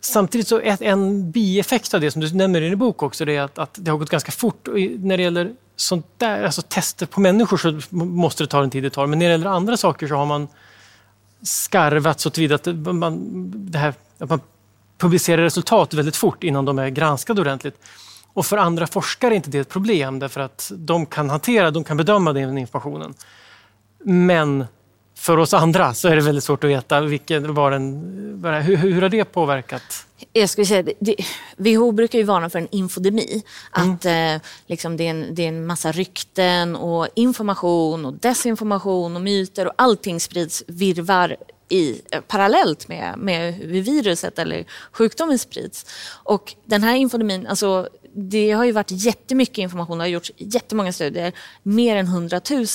[0.00, 3.36] Samtidigt så ett, en bieffekt av det som du nämner i din bok också, det
[3.36, 4.68] är att, att det har gått ganska fort.
[4.68, 8.70] Och när det gäller sånt där, alltså tester på människor så måste det ta den
[8.70, 9.06] tid det tar.
[9.06, 10.48] Men när det gäller andra saker så har man
[11.42, 13.20] skarvat så tillvida att man,
[13.70, 14.40] det här, att man
[14.98, 17.76] publicerar resultat väldigt fort innan de är granskade ordentligt.
[18.32, 21.84] Och för andra forskare är inte det ett problem därför att de kan hantera, de
[21.84, 23.14] kan bedöma den informationen.
[24.08, 24.64] Men
[25.18, 29.02] för oss andra så är det väldigt svårt att veta vilken var den, hur, hur
[29.02, 30.06] har det påverkat?
[30.32, 31.16] Jag skulle säga, det,
[31.56, 33.42] WHO brukar ju varna för en infodemi.
[33.76, 33.90] Mm.
[33.94, 39.16] Att eh, liksom det, är en, det är en massa rykten och information och desinformation
[39.16, 41.36] och myter och allting sprids virvar
[41.68, 45.86] i, eh, parallellt med, med hur viruset eller sjukdomen sprids.
[46.24, 50.92] Och den här infodemin, alltså det har ju varit jättemycket information, det har gjorts jättemånga
[50.92, 52.66] studier, mer än 100 000.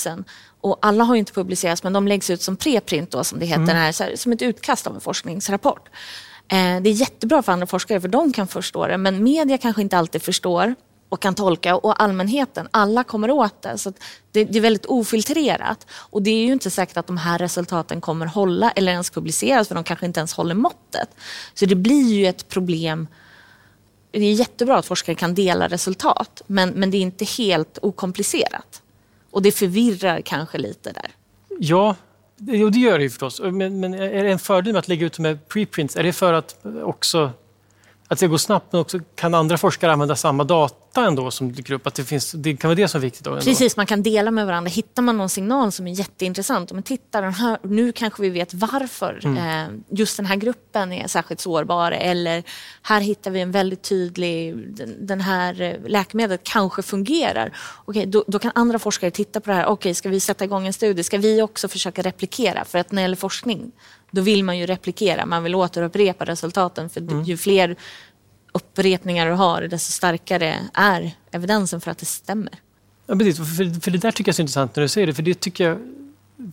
[0.62, 3.62] Och alla har inte publicerats men de läggs ut som preprint då, som det heter,
[3.62, 3.76] mm.
[3.76, 5.88] här, här, som ett utkast av en forskningsrapport.
[6.48, 9.82] Eh, det är jättebra för andra forskare för de kan förstå det men media kanske
[9.82, 10.74] inte alltid förstår
[11.08, 13.78] och kan tolka och allmänheten, alla kommer åt det.
[13.78, 13.92] Så
[14.32, 15.86] det, det, är väldigt ofiltrerat.
[15.92, 19.68] Och det är ju inte säkert att de här resultaten kommer hålla eller ens publiceras
[19.68, 21.08] för de kanske inte ens håller måttet.
[21.54, 23.08] Så det blir ju ett problem
[24.12, 28.82] det är jättebra att forskare kan dela resultat, men, men det är inte helt okomplicerat.
[29.32, 31.10] Och det förvirrar kanske lite där.
[31.58, 31.96] Ja,
[32.36, 33.40] det gör det ju förstås.
[33.40, 35.96] Men, men, är det en fördel med att lägga ut med preprints?
[35.96, 37.30] Är det för att också
[38.12, 41.74] att det går snabbt men också kan andra forskare använda samma data ändå som dyker
[41.74, 41.86] upp?
[41.86, 43.24] Att det, finns, det kan vara det som är viktigt?
[43.24, 43.44] Då ändå.
[43.44, 44.68] Precis, man kan dela med varandra.
[44.68, 48.54] Hittar man någon signal som är jätteintressant, men titta den här, nu kanske vi vet
[48.54, 49.36] varför mm.
[49.36, 52.42] eh, just den här gruppen är särskilt sårbar eller
[52.82, 57.56] här hittar vi en väldigt tydlig, den, den här eh, läkemedlet kanske fungerar.
[57.84, 59.66] Okej, då, då, kan andra forskare titta på det här.
[59.66, 61.02] Okej, ska vi sätta igång en studie?
[61.02, 62.64] Ska vi också försöka replikera?
[62.64, 63.72] För att när det gäller forskning
[64.12, 66.90] då vill man ju replikera, man vill återupprepa resultaten.
[66.90, 67.22] För mm.
[67.22, 67.76] ju fler
[68.52, 72.52] upprepningar du har, desto starkare är evidensen för att det stämmer.
[73.06, 73.36] Ja, precis.
[73.36, 75.40] För, för det där tycker jag är så intressant när du säger det, för det
[75.40, 75.78] tycker jag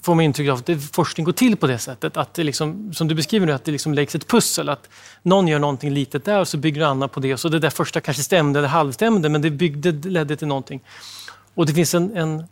[0.02, 2.18] får man intryck av att forskning går till på det sättet.
[2.18, 4.70] Att det liksom, som du beskriver nu, att det liksom läggs ett pussel.
[4.70, 4.90] Att
[5.24, 7.34] någon gör någonting litet där och så bygger någon annan på det.
[7.34, 10.82] Och så det där första kanske stämde eller halvstämde, men det byggde, ledde till någonting.
[11.60, 12.44] Och det finns en, en,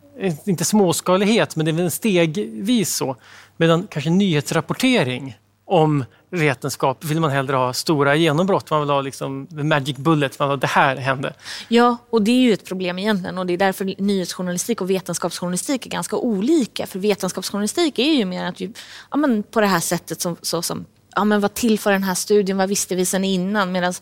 [0.44, 3.16] inte småskalighet, men det är en stegvis så.
[3.56, 8.70] Medan kanske nyhetsrapportering om vetenskap vill man hellre ha stora genombrott.
[8.70, 11.34] Man vill ha liksom magic bullet, man vill ha det här hände.
[11.68, 15.86] Ja, och det är ju ett problem egentligen och det är därför nyhetsjournalistik och vetenskapsjournalistik
[15.86, 16.86] är ganska olika.
[16.86, 18.72] För vetenskapsjournalistik är ju mer att ju,
[19.10, 20.84] ja, men på det här sättet som, så som
[21.16, 23.72] ja, men vad tillför den här studien, vad visste vi sedan innan?
[23.72, 23.92] Medan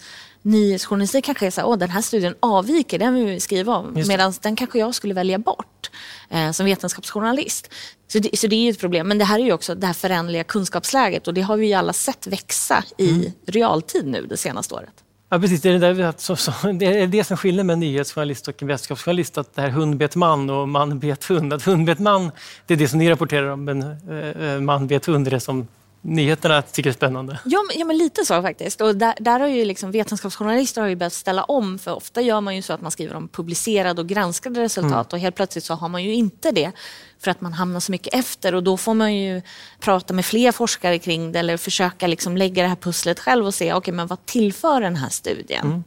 [0.46, 4.04] nyhetsjournalistik kanske är så här, åh den här studien avviker, den vill vi skriva om.
[4.09, 5.90] Medan den kanske jag skulle välja bort
[6.30, 7.74] eh, som vetenskapsjournalist.
[8.09, 9.09] Så det, så det är ju ett problem.
[9.09, 11.74] Men det här är ju också det här föränderliga kunskapsläget och det har vi ju
[11.74, 13.32] alla sett växa i mm.
[13.46, 14.94] realtid nu det senaste året.
[15.28, 15.62] Ja, precis.
[15.62, 18.62] Det är det, där, så, så, det är det som skiljer med en nyhetsjournalist och
[18.62, 19.38] en vetenskapsjournalist.
[19.38, 21.52] Att det här hund bet man och man bet hund.
[21.52, 22.30] Att hund bet man,
[22.66, 25.68] det är det som ni rapporterar om, men eh, man bet hund är det som
[26.07, 27.38] nyheterna tycker är spännande.
[27.45, 28.81] Ja, men, ja, men lite så faktiskt.
[28.81, 32.40] Och där, där har ju liksom, vetenskapsjournalister har ju behövt ställa om för ofta gör
[32.40, 35.07] man ju så att man skriver om publicerade och granskade resultat mm.
[35.12, 36.73] och helt plötsligt så har man ju inte det
[37.19, 39.42] för att man hamnar så mycket efter och då får man ju
[39.81, 43.55] prata med fler forskare kring det eller försöka liksom lägga det här pusslet själv och
[43.55, 45.66] se okay, men vad tillför den här studien.
[45.66, 45.85] Mm.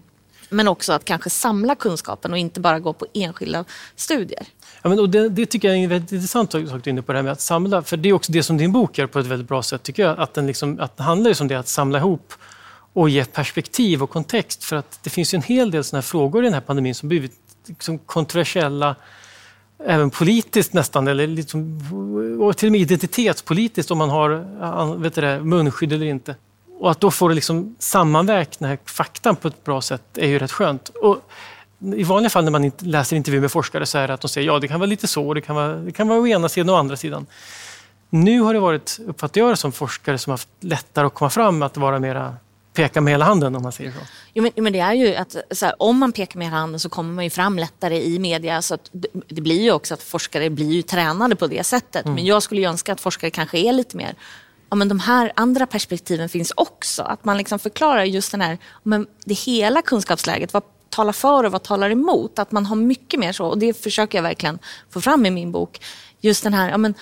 [0.50, 4.46] Men också att kanske samla kunskapen och inte bara gå på enskilda studier.
[4.82, 7.02] Ja, men, och det, det, tycker jag är en väldigt intressant sak du är inne
[7.02, 7.82] på, det här med att samla.
[7.82, 10.04] För det är också det som din bok gör på ett väldigt bra sätt, tycker
[10.04, 10.20] jag.
[10.20, 12.34] Att den, liksom, att den handlar just om det, att samla ihop
[12.94, 14.64] och ge perspektiv och kontext.
[14.64, 16.96] För att det finns ju en hel del sådana här frågor i den här pandemin
[16.96, 17.34] som blivit
[17.68, 18.96] liksom kontroversiella
[19.86, 21.82] även politiskt nästan, eller liksom,
[22.42, 26.36] och till och med identitetspolitiskt om man har vet det, munskydd eller inte.
[26.80, 30.28] Och att då få det liksom sammanvägt den här faktan på ett bra sätt är
[30.28, 30.90] ju rätt skönt.
[30.90, 31.18] Och
[31.96, 34.48] i vanliga fall när man läser intervjuer med forskare så är det att de säger
[34.48, 36.70] ja, det kan vara lite så, det kan vara, det kan vara å ena sidan
[36.70, 37.26] och å andra sidan.
[38.10, 41.62] Nu har det varit, uppfattar jag det som forskare som haft lättare att komma fram
[41.62, 42.36] att vara mera
[42.74, 43.98] peka med hela handen om man säger så.
[44.34, 46.90] Jo, men, men det är ju att här, om man pekar med hela handen så
[46.90, 48.62] kommer man ju fram lättare i media.
[48.62, 52.06] Så det, det, blir ju också att forskare blir ju tränade på det sättet.
[52.06, 52.16] Mm.
[52.16, 54.16] Men jag skulle ju önska att forskare kanske är lite mer
[54.70, 57.04] ja, men de här andra perspektiven finns också.
[57.04, 60.54] Att man liksom förklarar just den här, men det hela kunskapsläget.
[60.54, 62.40] Vad talar för och vad talar emot?
[62.40, 63.46] Att man har mycket mer så.
[63.46, 65.82] Och det försöker jag verkligen få fram i min bok.
[66.22, 66.94] Just den här, ja, men,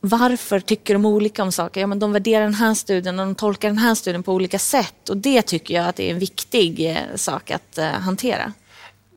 [0.00, 1.80] varför tycker de olika om saker?
[1.80, 4.58] Ja, men de värderar den här studien och de tolkar den här studien på olika
[4.58, 5.08] sätt.
[5.08, 8.52] Och det tycker jag att är en viktig eh, sak att eh, hantera.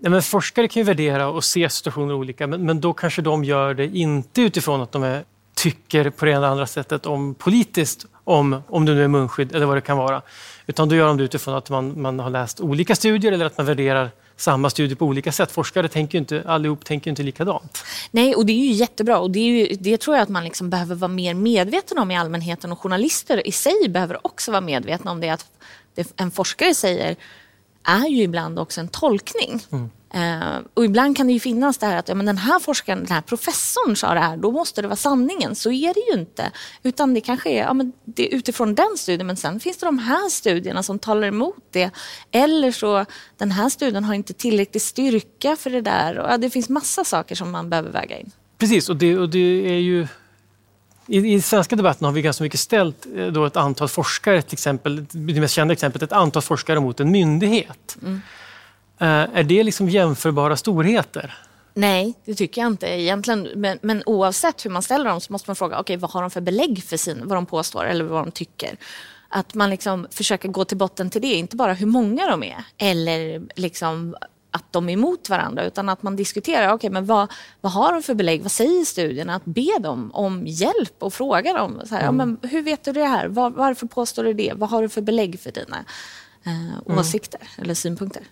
[0.02, 3.44] Ja, men forskare kan ju värdera och se situationer olika, men, men då kanske de
[3.44, 5.24] gör det inte utifrån att de är,
[5.56, 9.56] tycker på det ena eller andra sättet om politiskt, om, om det nu är munskydd
[9.56, 10.22] eller vad det kan vara.
[10.70, 13.58] Utan då gör de det utifrån att man, man har läst olika studier eller att
[13.58, 15.52] man värderar samma studie på olika sätt.
[15.52, 17.84] Forskare tänker inte, allihop tänker inte likadant.
[18.12, 20.44] Nej, och det är ju jättebra och det, är ju, det tror jag att man
[20.44, 24.62] liksom behöver vara mer medveten om i allmänheten och journalister i sig behöver också vara
[24.62, 25.46] medvetna om det att
[25.96, 27.16] det en forskare säger
[27.84, 29.62] är ju ibland också en tolkning.
[29.72, 29.90] Mm.
[30.16, 33.00] Uh, och ibland kan det ju finnas det här att ja, men den här forskaren,
[33.00, 35.56] den här professorn sa det här, då måste det vara sanningen.
[35.56, 36.52] Så är det ju inte.
[36.84, 39.86] Utan det kanske är, ja, men det är utifrån den studien, men sen finns det
[39.86, 41.92] de här studierna som talar emot det.
[42.32, 43.06] Eller så,
[43.38, 46.18] den här studien har inte tillräcklig styrka för det där.
[46.18, 48.32] Och, ja, det finns massa saker som man behöver väga in.
[48.58, 50.08] Precis, och det, och det är ju
[51.10, 54.54] i, I svenska debatten har vi ganska mycket ställt eh, då ett antal forskare, till
[54.54, 57.98] exempel, det mest kända exemplet, ett antal forskare mot en myndighet.
[58.02, 58.22] Mm.
[59.00, 61.38] Eh, är det liksom jämförbara storheter?
[61.74, 63.48] Nej, det tycker jag inte egentligen.
[63.56, 66.32] Men, men oavsett hur man ställer dem så måste man fråga, okay, vad har de
[66.32, 68.78] för belägg för sin, vad de påstår eller vad de tycker?
[69.30, 72.64] Att man liksom försöker gå till botten till det, inte bara hur många de är
[72.78, 74.16] eller liksom
[74.52, 77.32] att de är emot varandra utan att man diskuterar, okay, men vad,
[77.62, 79.36] vad har de för belägg, vad säger studierna?
[79.36, 82.20] Att be dem om hjälp och fråga dem, så här, mm.
[82.20, 84.90] ja, men hur vet du det här, var, varför påstår du det, vad har du
[84.90, 85.86] för belägg för dina
[86.44, 87.64] eh, åsikter mm.
[87.64, 88.24] eller synpunkter.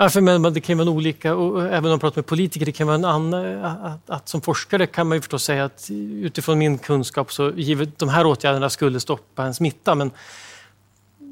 [0.00, 2.72] Ja, för men, det kan vara olika, och även om man pratar med politiker, det
[2.72, 5.88] kan vara en annan, eh, att, att, som forskare kan man ju förstås säga att
[5.90, 10.10] utifrån min kunskap så givet de här åtgärderna skulle stoppa en smitta, men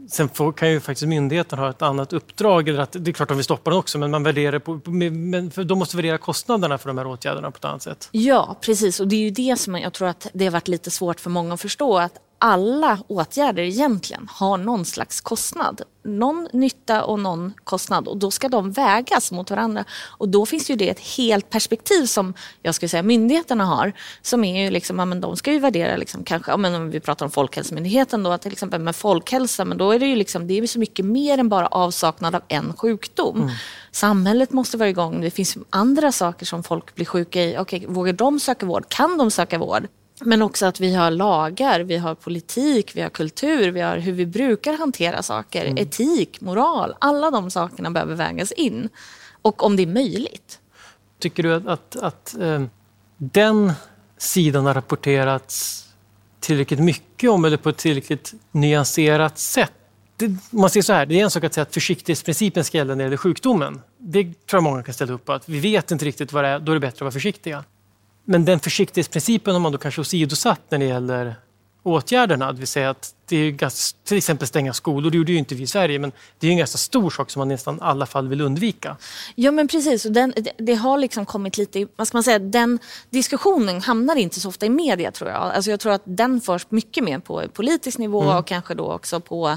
[0.09, 2.69] Sen får, kan ju faktiskt myndigheten ha ett annat uppdrag.
[2.69, 5.51] Eller att, det är klart att vill stoppa den också, men man värderar på, men
[5.51, 8.09] för de måste värdera kostnaderna för de här åtgärderna på ett annat sätt.
[8.13, 9.01] Ja, precis.
[9.01, 11.31] Och det är ju det som jag tror att det har varit lite svårt för
[11.31, 11.99] många att förstå.
[11.99, 15.83] Att alla åtgärder egentligen har någon slags kostnad.
[16.03, 19.85] Någon nytta och någon kostnad och då ska de vägas mot varandra.
[20.19, 23.93] Och då finns ju det ett helt perspektiv som jag skulle säga myndigheterna har.
[24.23, 26.91] Som är ju liksom, ja, men de ska ju värdera, liksom, kanske, ja, men om
[26.91, 30.47] vi pratar om Folkhälsomyndigheten då, till exempel med folkhälsa, men då är det ju liksom,
[30.47, 33.37] det är så mycket mer än bara avsaknad av en sjukdom.
[33.37, 33.51] Mm.
[33.91, 37.57] Samhället måste vara igång, det finns andra saker som folk blir sjuka i.
[37.59, 38.85] Okej, vågar de söka vård?
[38.89, 39.89] Kan de söka vård?
[40.21, 44.13] Men också att vi har lagar, vi har politik, vi har kultur, vi har hur
[44.13, 45.79] vi brukar hantera saker, mm.
[45.79, 46.95] etik, moral.
[46.99, 48.89] Alla de sakerna behöver vägas in.
[49.43, 50.61] Och om det är möjligt.
[51.19, 52.63] Tycker du att, att, att eh,
[53.17, 53.73] den
[54.19, 55.85] sidan har rapporterats
[56.41, 59.73] tillräckligt mycket om eller på ett tillräckligt nyanserat sätt?
[60.17, 62.89] Det, man säger så här, det är en sak att säga att försiktighetsprincipen ska gälla
[62.89, 63.81] när det gäller sjukdomen.
[63.99, 65.33] Det tror jag många kan ställa upp på.
[65.33, 67.65] Att vi vet inte riktigt vad det är, då är det bättre att vara försiktiga.
[68.29, 71.35] Men den försiktighetsprincipen har man då kanske åsidosatt när det gäller
[71.83, 72.53] åtgärderna.
[72.53, 75.55] Det vill säga att det är ganska, till exempel stänga skolor, det gjorde ju inte
[75.55, 78.07] vi i Sverige, men det är en ganska stor sak som man nästan i alla
[78.07, 78.97] fall vill undvika.
[79.35, 82.79] Ja men precis, och den, det har liksom kommit lite, vad ska man säga, den
[83.11, 85.43] diskussionen hamnar inte så ofta i media tror jag.
[85.43, 88.37] Alltså jag tror att den förs mycket mer på politisk nivå mm.
[88.37, 89.49] och kanske då också på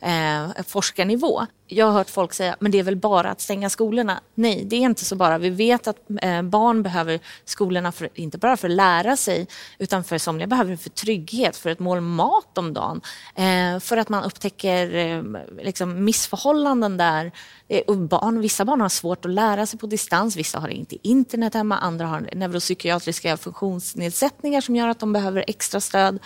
[0.00, 1.46] eh, forskarnivå.
[1.70, 4.20] Jag har hört folk säga, men det är väl bara att stänga skolorna?
[4.34, 5.38] Nej, det är inte så bara.
[5.38, 9.46] Vi vet att eh, barn behöver skolorna, för, inte bara för att lära sig,
[9.78, 13.00] utan för somliga behöver det för trygghet, för ett mål mat om dagen.
[13.34, 15.22] Eh, för att man upptäcker eh,
[15.62, 17.32] liksom missförhållanden där.
[17.68, 21.08] Eh, och barn, vissa barn har svårt att lära sig på distans, vissa har inte
[21.08, 26.18] internet hemma, andra har neuropsykiatriska funktionsnedsättningar som gör att de behöver extra stöd.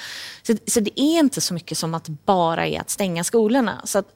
[0.42, 3.82] Så, så det är inte så mycket som att bara är att stänga skolorna.
[3.84, 4.06] Så att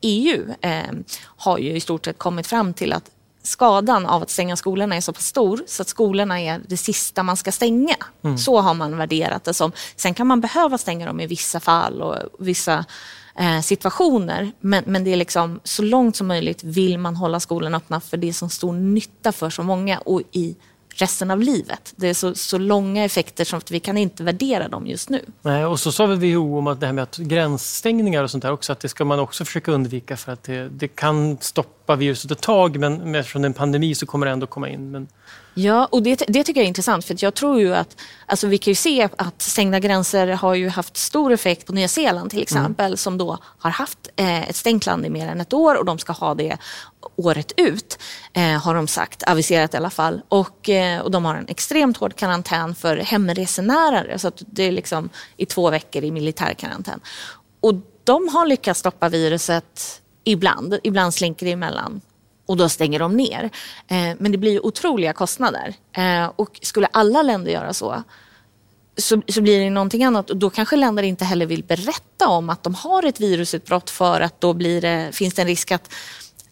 [0.00, 0.92] EU eh,
[1.36, 3.10] har ju i stort sett kommit fram till att
[3.42, 7.22] skadan av att stänga skolorna är så pass stor så att skolorna är det sista
[7.22, 7.96] man ska stänga.
[8.24, 8.38] Mm.
[8.38, 9.72] Så har man värderat det som.
[9.96, 12.84] Sen kan man behöva stänga dem i vissa fall och vissa
[13.38, 14.52] eh, situationer.
[14.60, 18.16] Men, men det är liksom så långt som möjligt vill man hålla skolorna öppna för
[18.16, 20.56] det är så stor nytta för så många och i
[20.94, 21.92] resten av livet.
[21.96, 25.24] Det är så, så långa effekter som att vi kan inte värdera dem just nu.
[25.42, 28.42] Nej, och så sa väl WHO om att det här med att gränsstängningar och sånt
[28.42, 31.79] där också, att det ska man också försöka undvika för att det, det kan stoppa
[31.96, 34.90] viruset ett tag men eftersom det är en pandemi så kommer det ändå komma in.
[34.90, 35.08] Men
[35.54, 38.58] Ja, och det, det tycker jag är intressant för jag tror ju att, alltså vi
[38.58, 42.42] kan ju se att stängda gränser har ju haft stor effekt på Nya Zeeland till
[42.42, 42.96] exempel mm.
[42.96, 45.98] som då har haft eh, ett stängt land i mer än ett år och de
[45.98, 46.58] ska ha det
[47.16, 47.98] året ut
[48.32, 50.22] eh, har de sagt, aviserat i alla fall.
[50.28, 54.72] Och, eh, och de har en extremt hård karantän för hemresenärer så att det är
[54.72, 57.00] liksom i två veckor i militärkarantän.
[57.60, 57.74] Och
[58.04, 62.00] de har lyckats stoppa viruset ibland, ibland slinker det emellan
[62.46, 63.50] och då stänger de ner.
[63.88, 65.74] Eh, men det blir ju otroliga kostnader.
[65.92, 68.02] Eh, och skulle alla länder göra så,
[68.96, 72.50] så, så blir det någonting annat och då kanske länder inte heller vill berätta om
[72.50, 75.92] att de har ett virusutbrott för att då blir det, finns det en risk att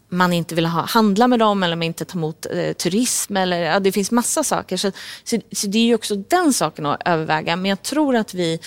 [0.09, 3.37] man inte vill ha, handla med dem eller man inte tar emot eh, turism.
[3.37, 4.77] Eller, ja, det finns massa saker.
[4.77, 4.93] Så,
[5.25, 7.57] så, så, det är ju också den saken att överväga.
[7.57, 8.61] Men jag tror att vi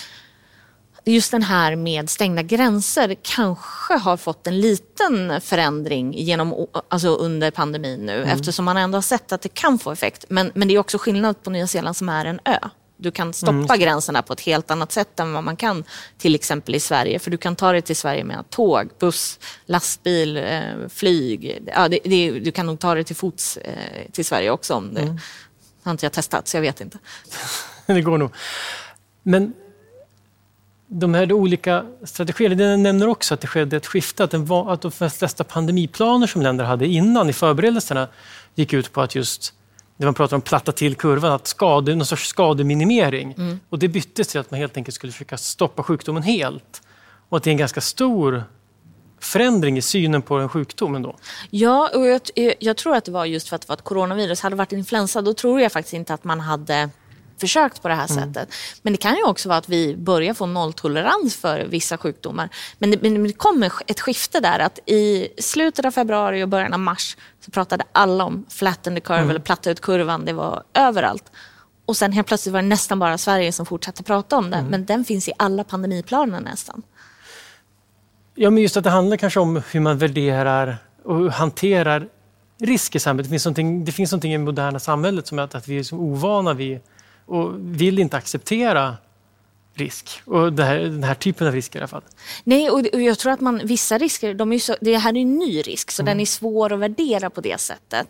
[1.04, 7.50] just den här med stängda gränser kanske har fått en liten förändring genom, alltså under
[7.50, 8.28] pandemin nu mm.
[8.28, 10.24] eftersom man ändå har sett att det kan få effekt.
[10.28, 12.58] Men, men det är också skillnad på Nya Zeeland som är en ö.
[12.96, 13.80] Du kan stoppa mm.
[13.80, 15.84] gränserna på ett helt annat sätt än vad man kan
[16.18, 17.18] till exempel i Sverige.
[17.18, 21.62] För du kan ta dig till Sverige med tåg, buss, lastbil, eh, flyg.
[21.66, 24.74] Ja, det, det, du kan nog ta dig till fots eh, till Sverige också.
[24.74, 25.18] Om det mm.
[25.82, 26.98] har inte jag testat så jag vet inte.
[27.86, 28.30] det går nog.
[29.22, 29.52] Men
[30.94, 34.72] de här olika strategierna, det nämner också att det skedde ett skifte, att, den var,
[34.72, 38.08] att de flesta pandemiplaner som länder hade innan i förberedelserna
[38.54, 39.54] gick ut på att just,
[39.96, 43.34] när man pratar om platta till kurvan, att skade, någon sorts skademinimering.
[43.38, 43.60] Mm.
[43.68, 46.82] Och det byttes till att man helt enkelt skulle försöka stoppa sjukdomen helt.
[47.28, 48.44] Och att det är en ganska stor
[49.20, 51.16] förändring i synen på en sjukdom ändå?
[51.50, 52.20] Ja, och jag,
[52.58, 54.40] jag, tror att det var just för att det var ett coronavirus.
[54.40, 56.90] Hade det varit influensa då tror jag faktiskt inte att man hade
[57.42, 58.22] försökt på det här mm.
[58.22, 58.54] sättet.
[58.82, 62.48] Men det kan ju också vara att vi börjar få nolltolerans för vissa sjukdomar.
[62.78, 66.72] Men det, men det kommer ett skifte där att i slutet av februari och början
[66.72, 69.30] av mars så pratade alla om flatten the curve mm.
[69.30, 70.24] eller platta ut kurvan.
[70.24, 71.24] Det var överallt.
[71.86, 74.56] Och sen helt plötsligt var det nästan bara Sverige som fortsatte prata om det.
[74.56, 74.70] Mm.
[74.70, 76.82] Men den finns i alla pandemiplaner nästan.
[78.34, 82.08] Ja, men just att det handlar kanske om hur man värderar och hanterar
[82.62, 83.26] risk i samhället.
[83.26, 85.82] Det finns någonting, det finns någonting i det moderna samhället som att, att vi är
[85.82, 86.80] så ovana vid
[87.26, 88.96] och vill inte acceptera
[89.74, 90.22] risk.
[90.24, 92.02] Och här, den här typen av risker i alla fall.
[92.44, 95.20] Nej, och, och jag tror att man, vissa risker, de är så, det här är
[95.20, 96.10] en ny risk så mm.
[96.10, 98.08] den är svår att värdera på det sättet.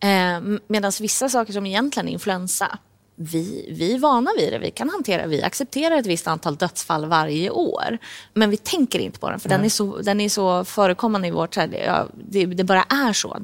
[0.00, 2.78] Eh, Medan vissa saker som egentligen är influensa,
[3.22, 7.06] vi, vi är vana vid det, vi kan hantera vi accepterar ett visst antal dödsfall
[7.06, 7.98] varje år.
[8.34, 11.30] Men vi tänker inte på den, för den är, så, den är så förekommande i
[11.30, 11.56] vårt...
[11.56, 13.38] Ja, det, det, bara är så.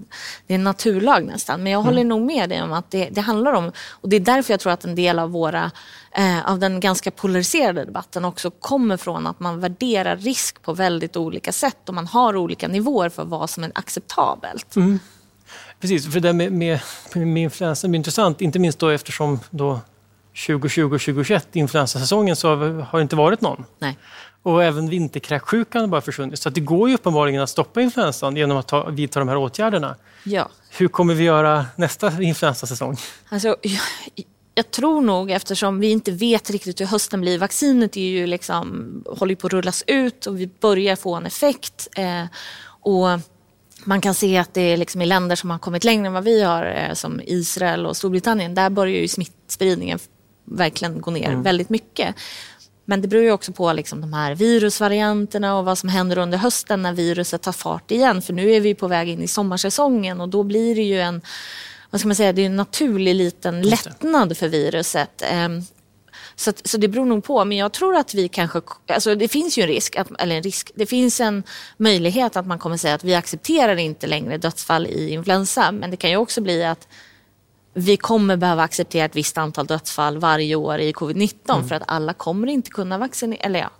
[0.47, 1.63] Det är en naturlag nästan.
[1.63, 2.09] Men jag håller mm.
[2.09, 3.73] nog med dig om att det, det, handlar om...
[3.91, 5.71] Och det är därför jag tror att en del av våra
[6.13, 11.17] eh, av den ganska polariserade debatten också kommer från att man värderar risk på väldigt
[11.17, 14.77] olika sätt och man har olika nivåer för vad som är acceptabelt.
[14.77, 14.99] Mm.
[15.81, 16.81] Precis, för det med, med,
[17.15, 19.81] med influensan blir intressant, inte minst då eftersom då
[20.35, 23.65] 2020-2021, influensasäsongen, så har det inte varit någon.
[23.79, 23.99] Nej.
[24.43, 26.39] Och även vinterkräksjukan har bara försvunnit.
[26.39, 29.97] Så det går ju uppenbarligen att stoppa influensan genom att ta, vidta de här åtgärderna.
[30.25, 30.49] Ja.
[30.71, 32.97] Hur kommer vi göra nästa influensasäsong?
[33.29, 33.81] Alltså, jag,
[34.55, 39.05] jag tror nog, eftersom vi inte vet riktigt hur hösten blir, vaccinet är ju liksom,
[39.07, 41.89] håller på att rullas ut och vi börjar få en effekt.
[41.97, 42.25] Eh,
[42.81, 43.09] och
[43.85, 46.25] man kan se att det är liksom i länder som har kommit längre än vad
[46.25, 49.99] vi har, eh, som Israel och Storbritannien, där börjar ju smittspridningen
[50.45, 51.43] verkligen gå ner mm.
[51.43, 52.15] väldigt mycket.
[52.85, 56.39] Men det beror ju också på liksom de här virusvarianterna och vad som händer under
[56.39, 58.23] hösten när viruset tar fart igen.
[58.23, 61.21] För nu är vi på väg in i sommarsäsongen och då blir det ju en,
[61.91, 65.23] vad ska man säga, det är en naturlig liten lättnad för viruset.
[66.39, 69.59] Så, så det beror nog på, men jag tror att vi kanske, alltså det finns
[69.59, 71.43] ju en risk, att, eller en risk, det finns en
[71.77, 75.97] möjlighet att man kommer säga att vi accepterar inte längre dödsfall i influensa, men det
[75.97, 76.89] kan ju också bli att
[77.75, 81.69] vi kommer behöva acceptera ett visst antal dödsfall varje år i covid-19 mm.
[81.69, 83.71] för att alla kommer inte kunna vaccinera, eller ja,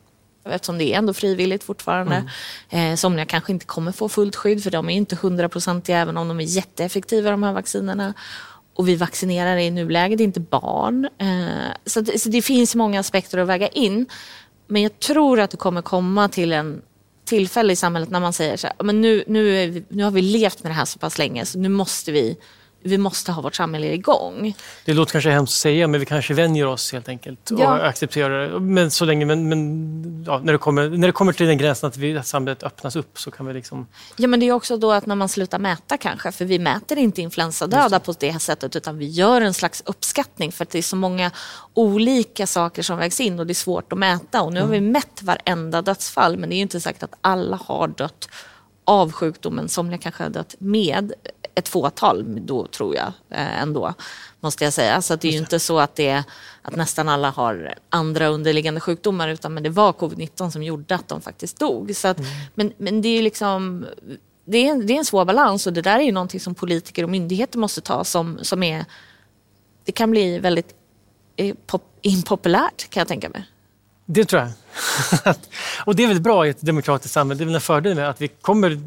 [0.45, 2.29] eftersom det är ändå frivilligt fortfarande.
[2.71, 2.93] Mm.
[2.93, 6.29] Eh, somliga kanske inte kommer få fullt skydd för de är inte hundraprocentiga även om
[6.29, 8.15] de är jätteeffektiva de här vaccinerna.
[8.79, 11.09] Och vi vaccinerar i nuläget inte barn.
[11.19, 14.07] Eh, så, det, så det finns många aspekter att väga in.
[14.67, 16.83] Men jag tror att det kommer komma till en
[17.25, 20.23] tillfälle i samhället när man säger så här, men nu, nu, vi, nu har vi
[20.23, 22.37] levt med det här så pass länge så nu måste vi
[22.83, 24.57] vi måste ha vårt samhälle igång.
[24.85, 27.81] Det låter kanske hemskt att säga, men vi kanske vänjer oss helt enkelt och ja.
[27.81, 28.61] accepterar det.
[28.61, 31.89] Men så länge, men, men ja, när, det kommer, när det kommer till den gränsen
[31.89, 33.87] att, vi, att samhället öppnas upp så kan vi liksom...
[34.17, 36.99] Ja, men det är också då att när man slutar mäta kanske, för vi mäter
[36.99, 40.79] inte influensadöda på det här sättet utan vi gör en slags uppskattning för att det
[40.79, 41.31] är så många
[41.75, 44.43] olika saker som vägs in och det är svårt att mäta.
[44.43, 44.93] Och nu har vi mm.
[44.93, 48.29] mätt varenda dödsfall, men det är inte sagt att alla har dött
[48.89, 49.69] av sjukdomen.
[49.69, 51.13] Somliga kanske har dött med
[51.59, 53.95] ett fåtal då tror jag eh, ändå,
[54.41, 55.03] måste jag säga.
[55.03, 56.25] Så det är ju inte så att, det,
[56.63, 61.09] att nästan alla har andra underliggande sjukdomar utan men det var covid-19 som gjorde att
[61.09, 61.97] de faktiskt dog.
[61.97, 62.31] Så att, mm.
[62.55, 63.87] men, men det är liksom
[64.45, 66.55] det är, en, det är en svår balans och det där är ju någonting som
[66.55, 68.85] politiker och myndigheter måste ta som, som är...
[69.85, 70.75] Det kan bli väldigt
[71.37, 73.45] eh, pop, impopulärt kan jag tänka mig.
[74.11, 74.51] Det tror jag.
[75.85, 77.39] och det är väl bra i ett demokratiskt samhälle.
[77.39, 78.81] Det är väl en fördel med att vi kommer...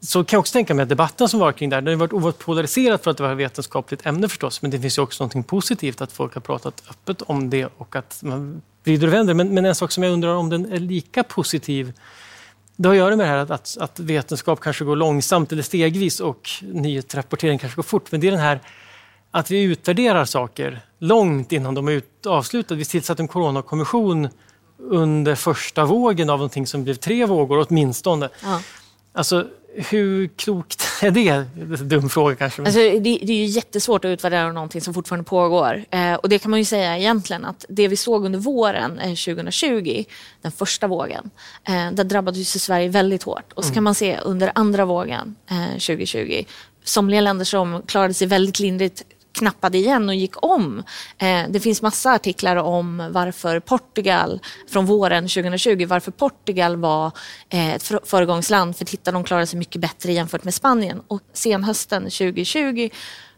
[0.00, 1.98] Så kan jag också tänka mig att debatten som var kring det här, den har
[1.98, 4.62] varit oerhört polariserad för att det var ett vetenskapligt ämne förstås.
[4.62, 7.96] Men det finns ju också något positivt att folk har pratat öppet om det och
[7.96, 9.34] att man vrider och vänder.
[9.34, 11.92] Men, men en sak som jag undrar om den är lika positiv
[12.76, 15.62] det har att göra med det här att, att, att vetenskap kanske går långsamt eller
[15.62, 18.12] stegvis och nyhetsrapportering kanske går fort.
[18.12, 18.60] Men det är den här
[19.34, 22.78] att vi utvärderar saker långt innan de är avslutade.
[22.78, 24.28] Vi tillsatte en coronakommission
[24.78, 28.28] under första vågen av någonting som blev tre vågor åtminstone.
[28.42, 28.60] Ja.
[29.12, 31.44] Alltså, hur klokt är det?
[31.54, 32.62] det är en dum fråga kanske.
[32.62, 35.84] Alltså, det, det, är ju jättesvårt att utvärdera någonting som fortfarande pågår.
[35.90, 39.08] Eh, och det kan man ju säga egentligen att det vi såg under våren eh,
[39.08, 40.04] 2020,
[40.42, 41.30] den första vågen,
[41.64, 43.52] eh, där drabbades ju Sverige väldigt hårt.
[43.52, 43.74] Och så mm.
[43.74, 45.34] kan man se under andra vågen
[45.72, 46.44] 2020, eh,
[46.84, 50.82] somliga länder som klarade sig väldigt lindrigt knappade igen och gick om.
[51.18, 57.12] Eh, det finns massa artiklar om varför Portugal från våren 2020, varför Portugal var
[57.48, 58.76] eh, ett föregångsland.
[58.76, 61.02] För titta, de klarade sig mycket bättre jämfört med Spanien.
[61.08, 62.88] Och senhösten 2020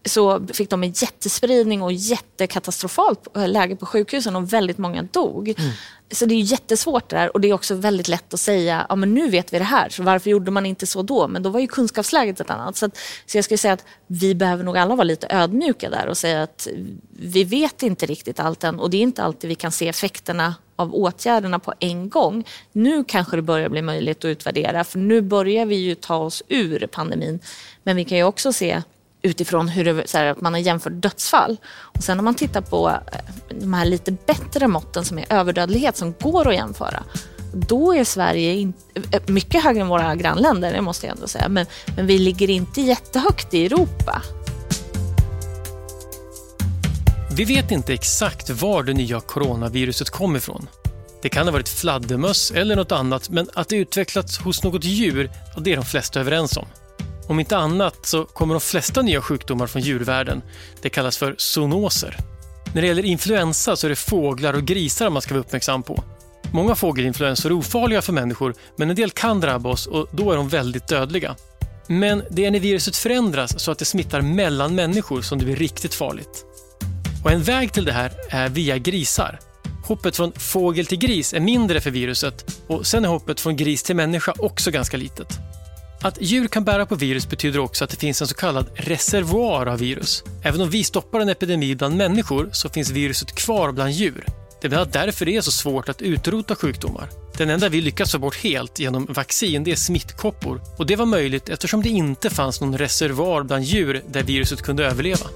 [0.05, 5.48] så fick de en jättespridning och jättekatastrofalt läge på sjukhusen och väldigt många dog.
[5.48, 5.70] Mm.
[6.11, 8.96] Så det är jättesvårt det där och det är också väldigt lätt att säga, ja
[8.96, 11.28] men nu vet vi det här, så varför gjorde man inte så då?
[11.28, 12.76] Men då var ju kunskapsläget ett annat.
[12.76, 12.96] Så, att,
[13.26, 16.42] så jag skulle säga att vi behöver nog alla vara lite ödmjuka där och säga
[16.42, 16.68] att
[17.11, 20.55] vi vet inte riktigt allt än och det är inte alltid vi kan se effekterna
[20.76, 22.44] av åtgärderna på en gång.
[22.72, 26.42] Nu kanske det börjar bli möjligt att utvärdera för nu börjar vi ju ta oss
[26.48, 27.40] ur pandemin.
[27.82, 28.82] Men vi kan ju också se
[29.25, 31.57] utifrån hur det, så här, att man har jämfört dödsfall.
[31.66, 33.18] Och sen om man tittar på eh,
[33.61, 37.03] de här lite bättre måtten som är överdödlighet som går att jämföra.
[37.53, 38.72] då är Sverige in,
[39.11, 41.49] eh, mycket högre än våra grannländer, det måste jag ändå säga.
[41.49, 41.66] Men,
[41.97, 44.22] men vi ligger inte jättehögt i Europa.
[47.37, 50.66] Vi vet inte exakt var det nya coronaviruset kom ifrån.
[51.22, 55.31] Det kan ha varit fladdermöss eller något annat, men att det utvecklats hos något djur,
[55.59, 56.66] det är de flesta överens om.
[57.27, 60.43] Om inte annat så kommer de flesta nya sjukdomar från djurvärlden.
[60.83, 62.16] Det kallas för zoonoser.
[62.75, 66.05] När det gäller influensa så är det fåglar och grisar man ska vara uppmärksam på.
[66.53, 70.37] Många fågelinfluensor är ofarliga för människor, men en del kan drabba oss och då är
[70.37, 71.37] de väldigt dödliga.
[71.87, 75.57] Men det är när viruset förändras så att det smittar mellan människor som det blir
[75.57, 76.45] riktigt farligt.
[77.25, 79.39] Och en väg till det här är via grisar.
[79.85, 83.83] Hoppet från fågel till gris är mindre för viruset och sen är hoppet från gris
[83.83, 85.39] till människa också ganska litet.
[86.05, 89.66] Att djur kan bära på virus betyder också att det finns en så kallad reservoar
[89.66, 90.24] av virus.
[90.42, 94.24] Även om vi stoppar en epidemi bland människor så finns viruset kvar bland djur.
[94.61, 97.09] Det är bland annat därför det är så svårt att utrota sjukdomar.
[97.36, 101.07] Den enda vi lyckats få bort helt genom vaccin det är smittkoppor och det var
[101.07, 105.26] möjligt eftersom det inte fanns någon reservoar bland djur där viruset kunde överleva.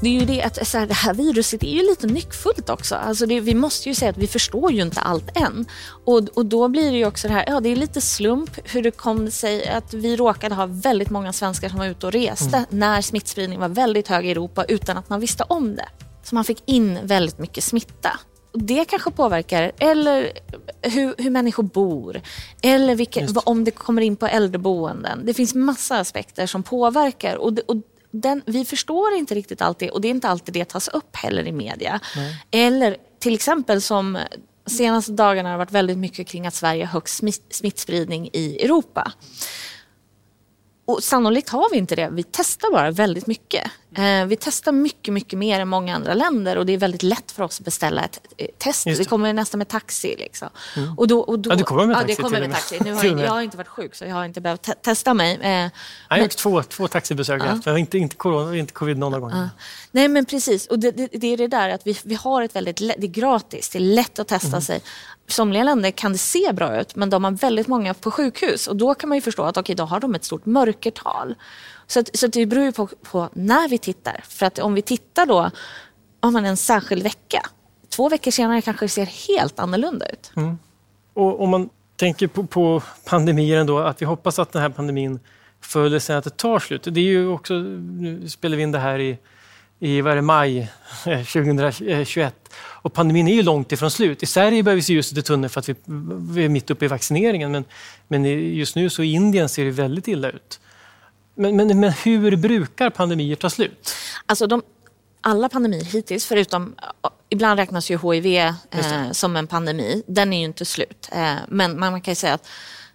[0.00, 2.94] Det är ju det att så här, det här viruset är ju lite nyckfullt också.
[2.94, 5.66] Alltså det, vi måste ju säga att vi förstår ju inte allt än.
[6.04, 8.82] Och, och då blir det ju också det här, ja det är lite slump hur
[8.82, 12.56] det kom sig att vi råkade ha väldigt många svenskar som var ute och reste
[12.56, 12.66] mm.
[12.70, 15.88] när smittspridningen var väldigt hög i Europa utan att man visste om det.
[16.22, 18.20] Så man fick in väldigt mycket smitta.
[18.52, 20.32] Och det kanske påverkar, eller
[20.82, 22.20] hur, hur människor bor,
[22.62, 25.20] eller vilka, om det kommer in på äldreboenden.
[25.24, 27.36] Det finns massa aspekter som påverkar.
[27.36, 27.76] Och, det, och
[28.10, 31.16] den, vi förstår inte riktigt allt det och det är inte alltid det tas upp
[31.16, 32.00] heller i media.
[32.16, 32.44] Nej.
[32.50, 34.18] Eller till exempel som
[34.66, 39.12] senaste dagarna har det varit väldigt mycket kring att Sverige har högst smittspridning i Europa.
[40.84, 42.08] Och sannolikt har vi inte det.
[42.12, 43.70] Vi testar bara väldigt mycket.
[43.96, 47.32] Eh, vi testar mycket, mycket mer än många andra länder och det är väldigt lätt
[47.32, 48.84] för oss att beställa ett eh, test.
[48.84, 48.94] Det.
[48.94, 49.04] det.
[49.04, 50.16] kommer nästan med taxi.
[50.18, 50.48] Liksom.
[50.76, 50.98] Mm.
[50.98, 52.12] Och då, och då, ja, det kommer med taxi?
[52.12, 52.78] Ja, det kommer med taxi.
[52.84, 55.14] Nu har jag, jag har inte varit sjuk så jag har inte behövt te testa
[55.14, 55.38] mig.
[55.42, 55.70] Eh, jag
[56.08, 57.56] har gjort två, två taxibesök ja.
[57.56, 57.76] efter.
[57.76, 59.30] Inte, inte, corona, inte covid någon gång.
[59.30, 59.48] Ja.
[59.90, 60.66] Nej men precis.
[60.66, 63.06] Och det, det, det, är det där att vi, vi har ett väldigt, det är
[63.06, 64.60] gratis, det är lätt att testa mm.
[64.60, 64.80] sig
[65.28, 68.76] somliga länder kan det se bra ut men de har väldigt många på sjukhus och
[68.76, 71.34] då kan man ju förstå att okay, då har de ett stort mörkertal.
[71.86, 74.20] Så, att, så att det beror ju på, på, när vi tittar.
[74.28, 75.50] För att om vi tittar då
[76.20, 77.42] om man en särskild vecka,
[77.88, 80.32] två veckor senare kanske det ser helt annorlunda ut.
[80.36, 80.58] Mm.
[81.14, 85.20] Och om man tänker på, på pandemier ändå, att vi hoppas att den här pandemin
[85.60, 86.82] följer sig att det tar slut.
[86.90, 89.18] Det är ju också, nu spelar vi in det här i
[89.78, 90.58] i vad det, maj
[91.06, 92.34] eh, 2021.
[92.56, 94.22] Och pandemin är ju långt ifrån slut.
[94.22, 95.74] I Sverige börjar vi se ljuset i tunneln för att vi,
[96.34, 97.52] vi, är mitt uppe i vaccineringen.
[97.52, 97.64] Men,
[98.08, 98.24] men
[98.54, 100.60] just nu så i Indien ser det väldigt illa ut.
[101.36, 103.94] Men, men, men hur brukar pandemier ta slut?
[104.26, 104.62] Alltså de,
[105.20, 106.74] alla pandemier hittills, förutom
[107.28, 110.02] Ibland räknas ju HIV eh, som en pandemi.
[110.06, 111.08] Den är ju inte slut.
[111.12, 112.48] Eh, men man kan ju säga att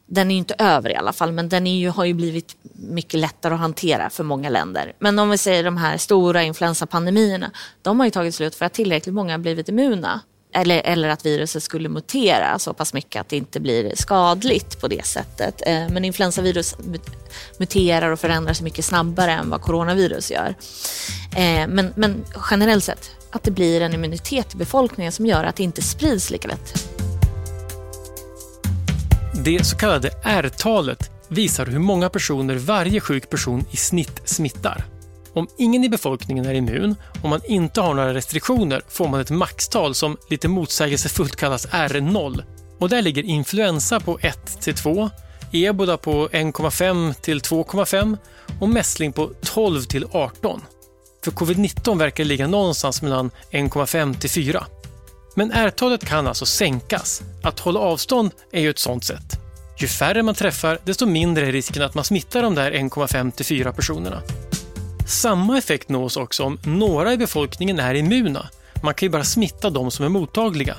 [0.05, 3.53] den är inte över i alla fall, men den ju, har ju blivit mycket lättare
[3.53, 4.93] att hantera för många länder.
[4.99, 8.73] Men om vi säger de här stora influensapandemierna, de har ju tagit slut för att
[8.73, 10.21] tillräckligt många har blivit immuna.
[10.53, 14.87] Eller, eller att viruset skulle mutera så pass mycket att det inte blir skadligt på
[14.87, 15.61] det sättet.
[15.65, 16.75] Eh, men influensavirus
[17.57, 20.55] muterar och förändrar sig mycket snabbare än vad coronavirus gör.
[21.35, 25.55] Eh, men, men generellt sett, att det blir en immunitet i befolkningen som gör att
[25.55, 26.89] det inte sprids lika lätt.
[29.45, 34.85] Det så kallade R-talet visar hur många personer varje sjuk person i snitt smittar.
[35.33, 39.29] Om ingen i befolkningen är immun och man inte har några restriktioner får man ett
[39.29, 42.43] maxtal som lite motsägelsefullt kallas R0.
[42.79, 45.09] Och där ligger influensa på 1 till 2,
[45.51, 48.17] ebola på 1,5 till 2,5
[48.59, 50.61] och mässling på 12 till 18.
[51.23, 54.65] För covid-19 verkar ligga någonstans mellan 1,5 till 4.
[55.35, 57.21] Men R-talet kan alltså sänkas.
[57.43, 59.39] Att hålla avstånd är ju ett sånt sätt.
[59.77, 63.45] Ju färre man träffar, desto mindre är risken att man smittar de där 1,5 till
[63.45, 64.21] 4 personerna.
[65.11, 68.49] Samma effekt nås också om några i befolkningen är immuna.
[68.83, 70.77] Man kan ju bara smitta de som är mottagliga.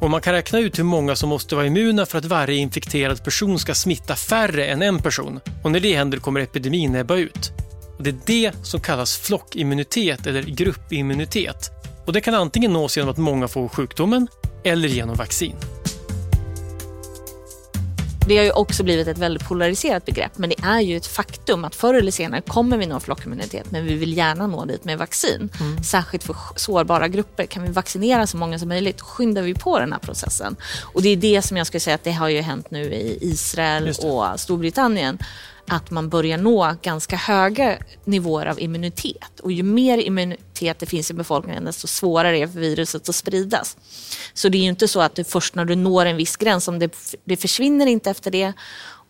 [0.00, 3.24] Och man kan räkna ut hur många som måste vara immuna för att varje infekterad
[3.24, 5.40] person ska smitta färre än en person.
[5.64, 7.52] Och när det händer kommer epidemin ebba ut.
[7.98, 11.70] Och det är det som kallas flockimmunitet eller gruppimmunitet.
[12.06, 14.28] Och det kan antingen nås genom att många får sjukdomen
[14.64, 15.56] eller genom vaccin.
[18.28, 21.64] Det har ju också blivit ett väldigt polariserat begrepp men det är ju ett faktum
[21.64, 24.98] att förr eller senare kommer vi nå flockimmunitet men vi vill gärna nå dit med
[24.98, 25.50] vaccin.
[25.60, 25.84] Mm.
[25.84, 27.46] Särskilt för sårbara grupper.
[27.46, 30.56] Kan vi vaccinera så många som möjligt skyndar vi på den här processen.
[30.82, 33.18] Och det är det som jag skulle säga att det har ju hänt nu i
[33.20, 35.18] Israel och Storbritannien
[35.68, 39.40] att man börjar nå ganska höga nivåer av immunitet.
[39.40, 43.14] Och ju mer immunitet det finns i befolkningen desto svårare är det för viruset att
[43.14, 43.76] spridas.
[44.34, 46.68] Så det är ju inte så att det först när du når en viss gräns,
[46.68, 48.52] om det, det försvinner inte efter det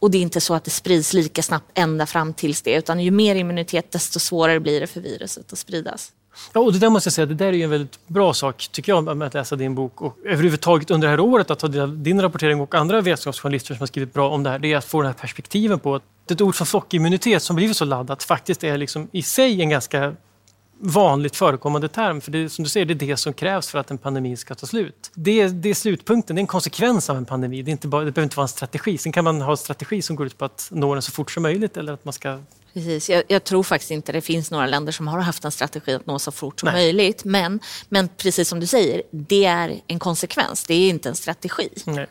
[0.01, 3.01] och det är inte så att det sprids lika snabbt ända fram tills det, utan
[3.01, 6.13] ju mer immunitet desto svårare blir det för viruset att spridas.
[6.53, 8.69] Ja, och det där måste jag säga, det där är ju en väldigt bra sak
[8.73, 11.69] tycker jag med att läsa din bok och överhuvudtaget under det här året att ta
[11.69, 14.59] del av din rapportering och andra vetenskapsjournalister som har skrivit bra om det här.
[14.59, 17.77] Det är att få den här perspektiven på att ett ord som flockimmunitet som blivit
[17.77, 20.15] så laddat faktiskt är liksom i sig en ganska
[20.81, 22.21] vanligt förekommande term.
[22.21, 24.55] För det, som du säger, det är det som krävs för att en pandemi ska
[24.55, 25.11] ta slut.
[25.15, 27.63] Det, det är slutpunkten, det är en konsekvens av en pandemi.
[27.63, 28.99] Det, är inte bara, det behöver inte vara en strategi.
[28.99, 31.31] Sen kan man ha en strategi som går ut på att nå den så fort
[31.31, 32.39] som möjligt eller att man ska
[32.79, 33.11] Precis.
[33.11, 36.07] Jag, jag, tror faktiskt inte det finns några länder som har haft en strategi att
[36.07, 36.75] nå så fort som Nej.
[36.75, 37.25] möjligt.
[37.25, 40.65] Men, men precis som du säger, det är en konsekvens.
[40.65, 41.69] Det är inte en strategi.
[41.85, 42.07] Nej.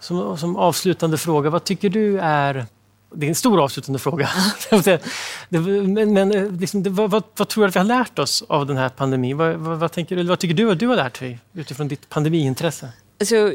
[0.00, 2.66] Som, som avslutande fråga, vad tycker du är
[3.14, 4.28] det är en stor avslutande fråga.
[5.48, 8.66] men men eh, liksom, vad, vad, vad, tror du att vi har lärt oss av
[8.66, 9.36] den här pandemin?
[9.36, 12.88] Vad, vad, tänker, vad tycker du att du har lärt dig utifrån ditt pandemiintresse?
[13.20, 13.54] Alltså,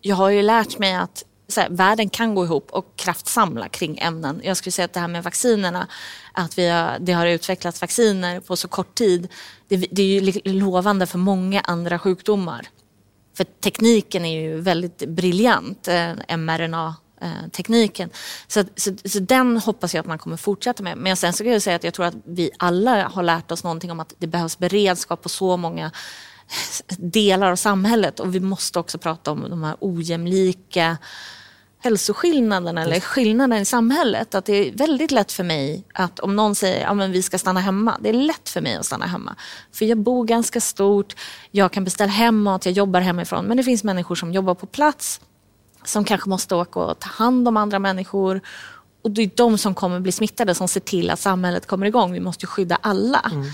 [0.00, 1.24] jag har ju lärt mig att
[1.60, 4.40] här, världen kan gå ihop och kraftsamla kring ämnen.
[4.44, 5.88] Jag skulle säga att det här med vaccinerna,
[6.32, 9.28] att vi har, det har utvecklats vacciner på så kort tid,
[9.68, 12.66] det, det är ju lovande för många andra sjukdomar.
[13.36, 16.94] För tekniken är ju väldigt briljant, eh, mRNA
[17.52, 18.10] tekniken.
[18.46, 20.98] Så, så, så, den hoppas jag att man kommer fortsätta med.
[20.98, 23.64] Men sen så kan jag säga att jag tror att vi alla har lärt oss
[23.64, 25.90] någonting om att det behövs beredskap på så många
[26.98, 30.98] delar av samhället och vi måste också prata om de här ojämlika
[31.84, 34.34] hälsoskillnaderna eller skillnaden i samhället.
[34.34, 37.38] Att det är väldigt lätt för mig att om någon säger att ja, vi ska
[37.38, 39.36] stanna hemma, det är lätt för mig att stanna hemma.
[39.72, 41.14] För jag bor ganska stort,
[41.50, 43.44] jag kan beställa hem mat, jag jobbar hemifrån.
[43.44, 45.20] Men det finns människor som jobbar på plats,
[45.84, 48.40] som kanske måste åka och ta hand om andra människor.
[49.02, 52.12] Och det är de som kommer bli smittade som ser till att samhället kommer igång.
[52.12, 53.30] Vi måste skydda alla.
[53.32, 53.46] Mm.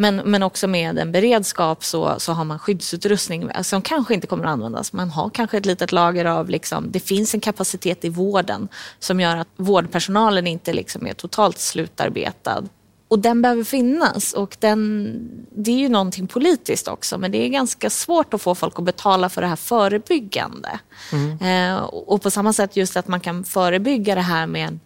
[0.00, 4.44] Men, men också med en beredskap så, så har man skyddsutrustning som kanske inte kommer
[4.44, 4.92] att användas.
[4.92, 8.68] Man har kanske ett litet lager av, liksom, det finns en kapacitet i vården
[8.98, 12.64] som gör att vårdpersonalen inte liksom är totalt slutarbetad.
[13.08, 15.12] Och den behöver finnas och den,
[15.50, 18.84] det är ju någonting politiskt också men det är ganska svårt att få folk att
[18.84, 20.78] betala för det här förebyggande.
[21.12, 21.38] Mm.
[21.72, 24.78] Eh, och på samma sätt just att man kan förebygga det här med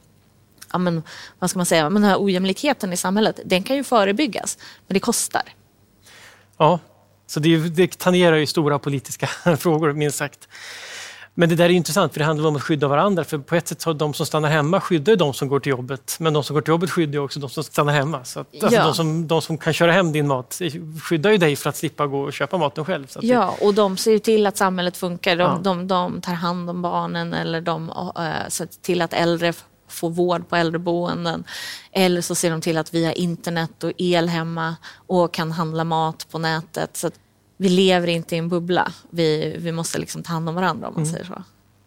[0.73, 1.03] ja, men,
[1.39, 4.95] vad ska man säga, men den här ojämlikheten i samhället, den kan ju förebyggas, men
[4.95, 5.43] det kostar.
[6.59, 6.79] Ja,
[7.27, 9.27] så det, det tangerar ju stora politiska
[9.59, 10.49] frågor, minst sagt.
[11.35, 13.25] Men det där är intressant, för det handlar om att skydda varandra.
[13.25, 16.17] För på ett sätt har de som stannar hemma skyddar de som går till jobbet.
[16.21, 18.25] Men de som går till jobbet skyddar också de som stannar hemma.
[18.25, 18.83] Så att, alltså, ja.
[18.83, 20.61] alltså, de, som, de som kan köra hem din mat
[21.03, 23.07] skyddar ju dig för att slippa gå och köpa maten själv.
[23.21, 25.37] ja, och de ser till att samhället funkar.
[25.37, 25.61] De, ja.
[25.63, 29.53] de, de, tar hand om barnen eller de äh, ser till att äldre
[29.93, 31.45] få vård på äldreboenden.
[31.93, 35.85] Eller så ser de till att vi har internet och el hemma och kan handla
[35.85, 36.97] mat på nätet.
[36.97, 37.11] Så
[37.57, 38.93] vi lever inte i en bubbla.
[39.11, 41.13] Vi, vi måste liksom ta hand om varandra om man mm.
[41.13, 41.43] säger så.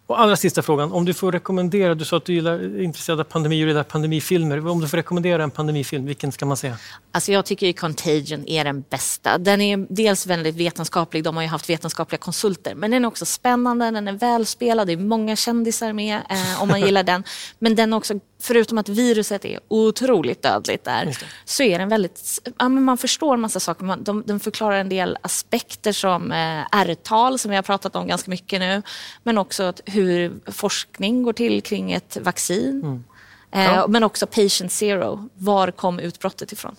[0.08, 3.20] Och allra sista frågan, om du får rekommendera, du sa att du gillar, är intresserad
[3.20, 4.68] av pandemi och gillar pandemifilmer.
[4.68, 6.74] Om du får rekommendera en pandemifilm, vilken ska man se?
[7.16, 9.38] Alltså jag tycker att Contagion är den bästa.
[9.38, 13.26] Den är dels väldigt vetenskaplig, de har ju haft vetenskapliga konsulter, men den är också
[13.26, 17.24] spännande, den är välspelad, det är många kändisar med eh, om man gillar den.
[17.60, 22.42] Men den är också, förutom att viruset är otroligt dödligt där, så är den väldigt,
[22.58, 23.86] ja, men man förstår en massa saker.
[23.86, 28.08] Man, de, de förklarar en del aspekter som eh, R-tal, som vi har pratat om
[28.08, 28.82] ganska mycket nu,
[29.24, 32.82] men också hur forskning går till kring ett vaccin.
[32.84, 33.04] Mm.
[33.52, 33.88] Eh, ja.
[33.88, 36.76] Men också patient zero, var kom utbrottet ifrån?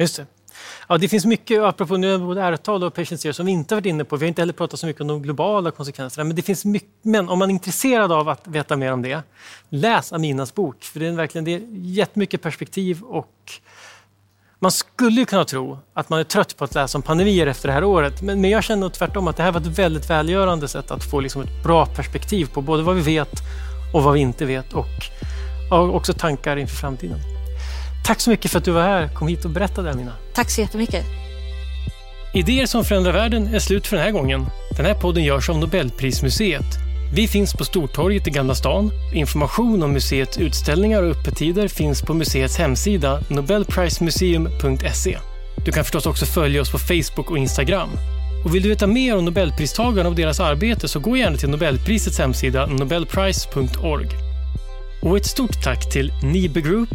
[0.00, 0.26] Just det.
[0.88, 3.86] Ja, det finns mycket, apropå nu både R-tal och patient zero, som vi inte varit
[3.86, 4.16] inne på.
[4.16, 6.24] Vi har inte heller pratat så mycket om de globala konsekvenserna.
[6.24, 9.22] Men, det finns mycket, men om man är intresserad av att veta mer om det,
[9.68, 10.84] läs Aminas bok.
[10.84, 13.52] För det är verkligen det är jättemycket perspektiv och
[14.58, 17.72] man skulle kunna tro att man är trött på att läsa om pandemier efter det
[17.72, 20.90] här året, men, men jag känner tvärtom att det här var ett väldigt välgörande sätt
[20.90, 23.32] att få liksom ett bra perspektiv på både vad vi vet
[23.94, 24.86] och vad vi inte vet och,
[25.70, 27.39] och också tankar inför framtiden.
[28.04, 29.08] Tack så mycket för att du var här.
[29.08, 30.12] Kom hit och berättade, Amina.
[30.34, 31.04] Tack så jättemycket.
[32.34, 34.46] Idéer som förändrar världen är slut för den här gången.
[34.76, 38.90] Den här podden görs av Nobelprismuseet vi finns på Stortorget i Gamla stan.
[39.14, 45.18] Information om museets utställningar och öppettider finns på museets hemsida nobelprismuseum.se.
[45.64, 47.88] Du kan förstås också följa oss på Facebook och Instagram.
[48.44, 52.18] Och vill du veta mer om Nobelpristagarna och deras arbete så gå gärna till Nobelprisets
[52.18, 54.08] hemsida nobelprice.org.
[55.02, 56.94] Och ett stort tack till Nibe Group,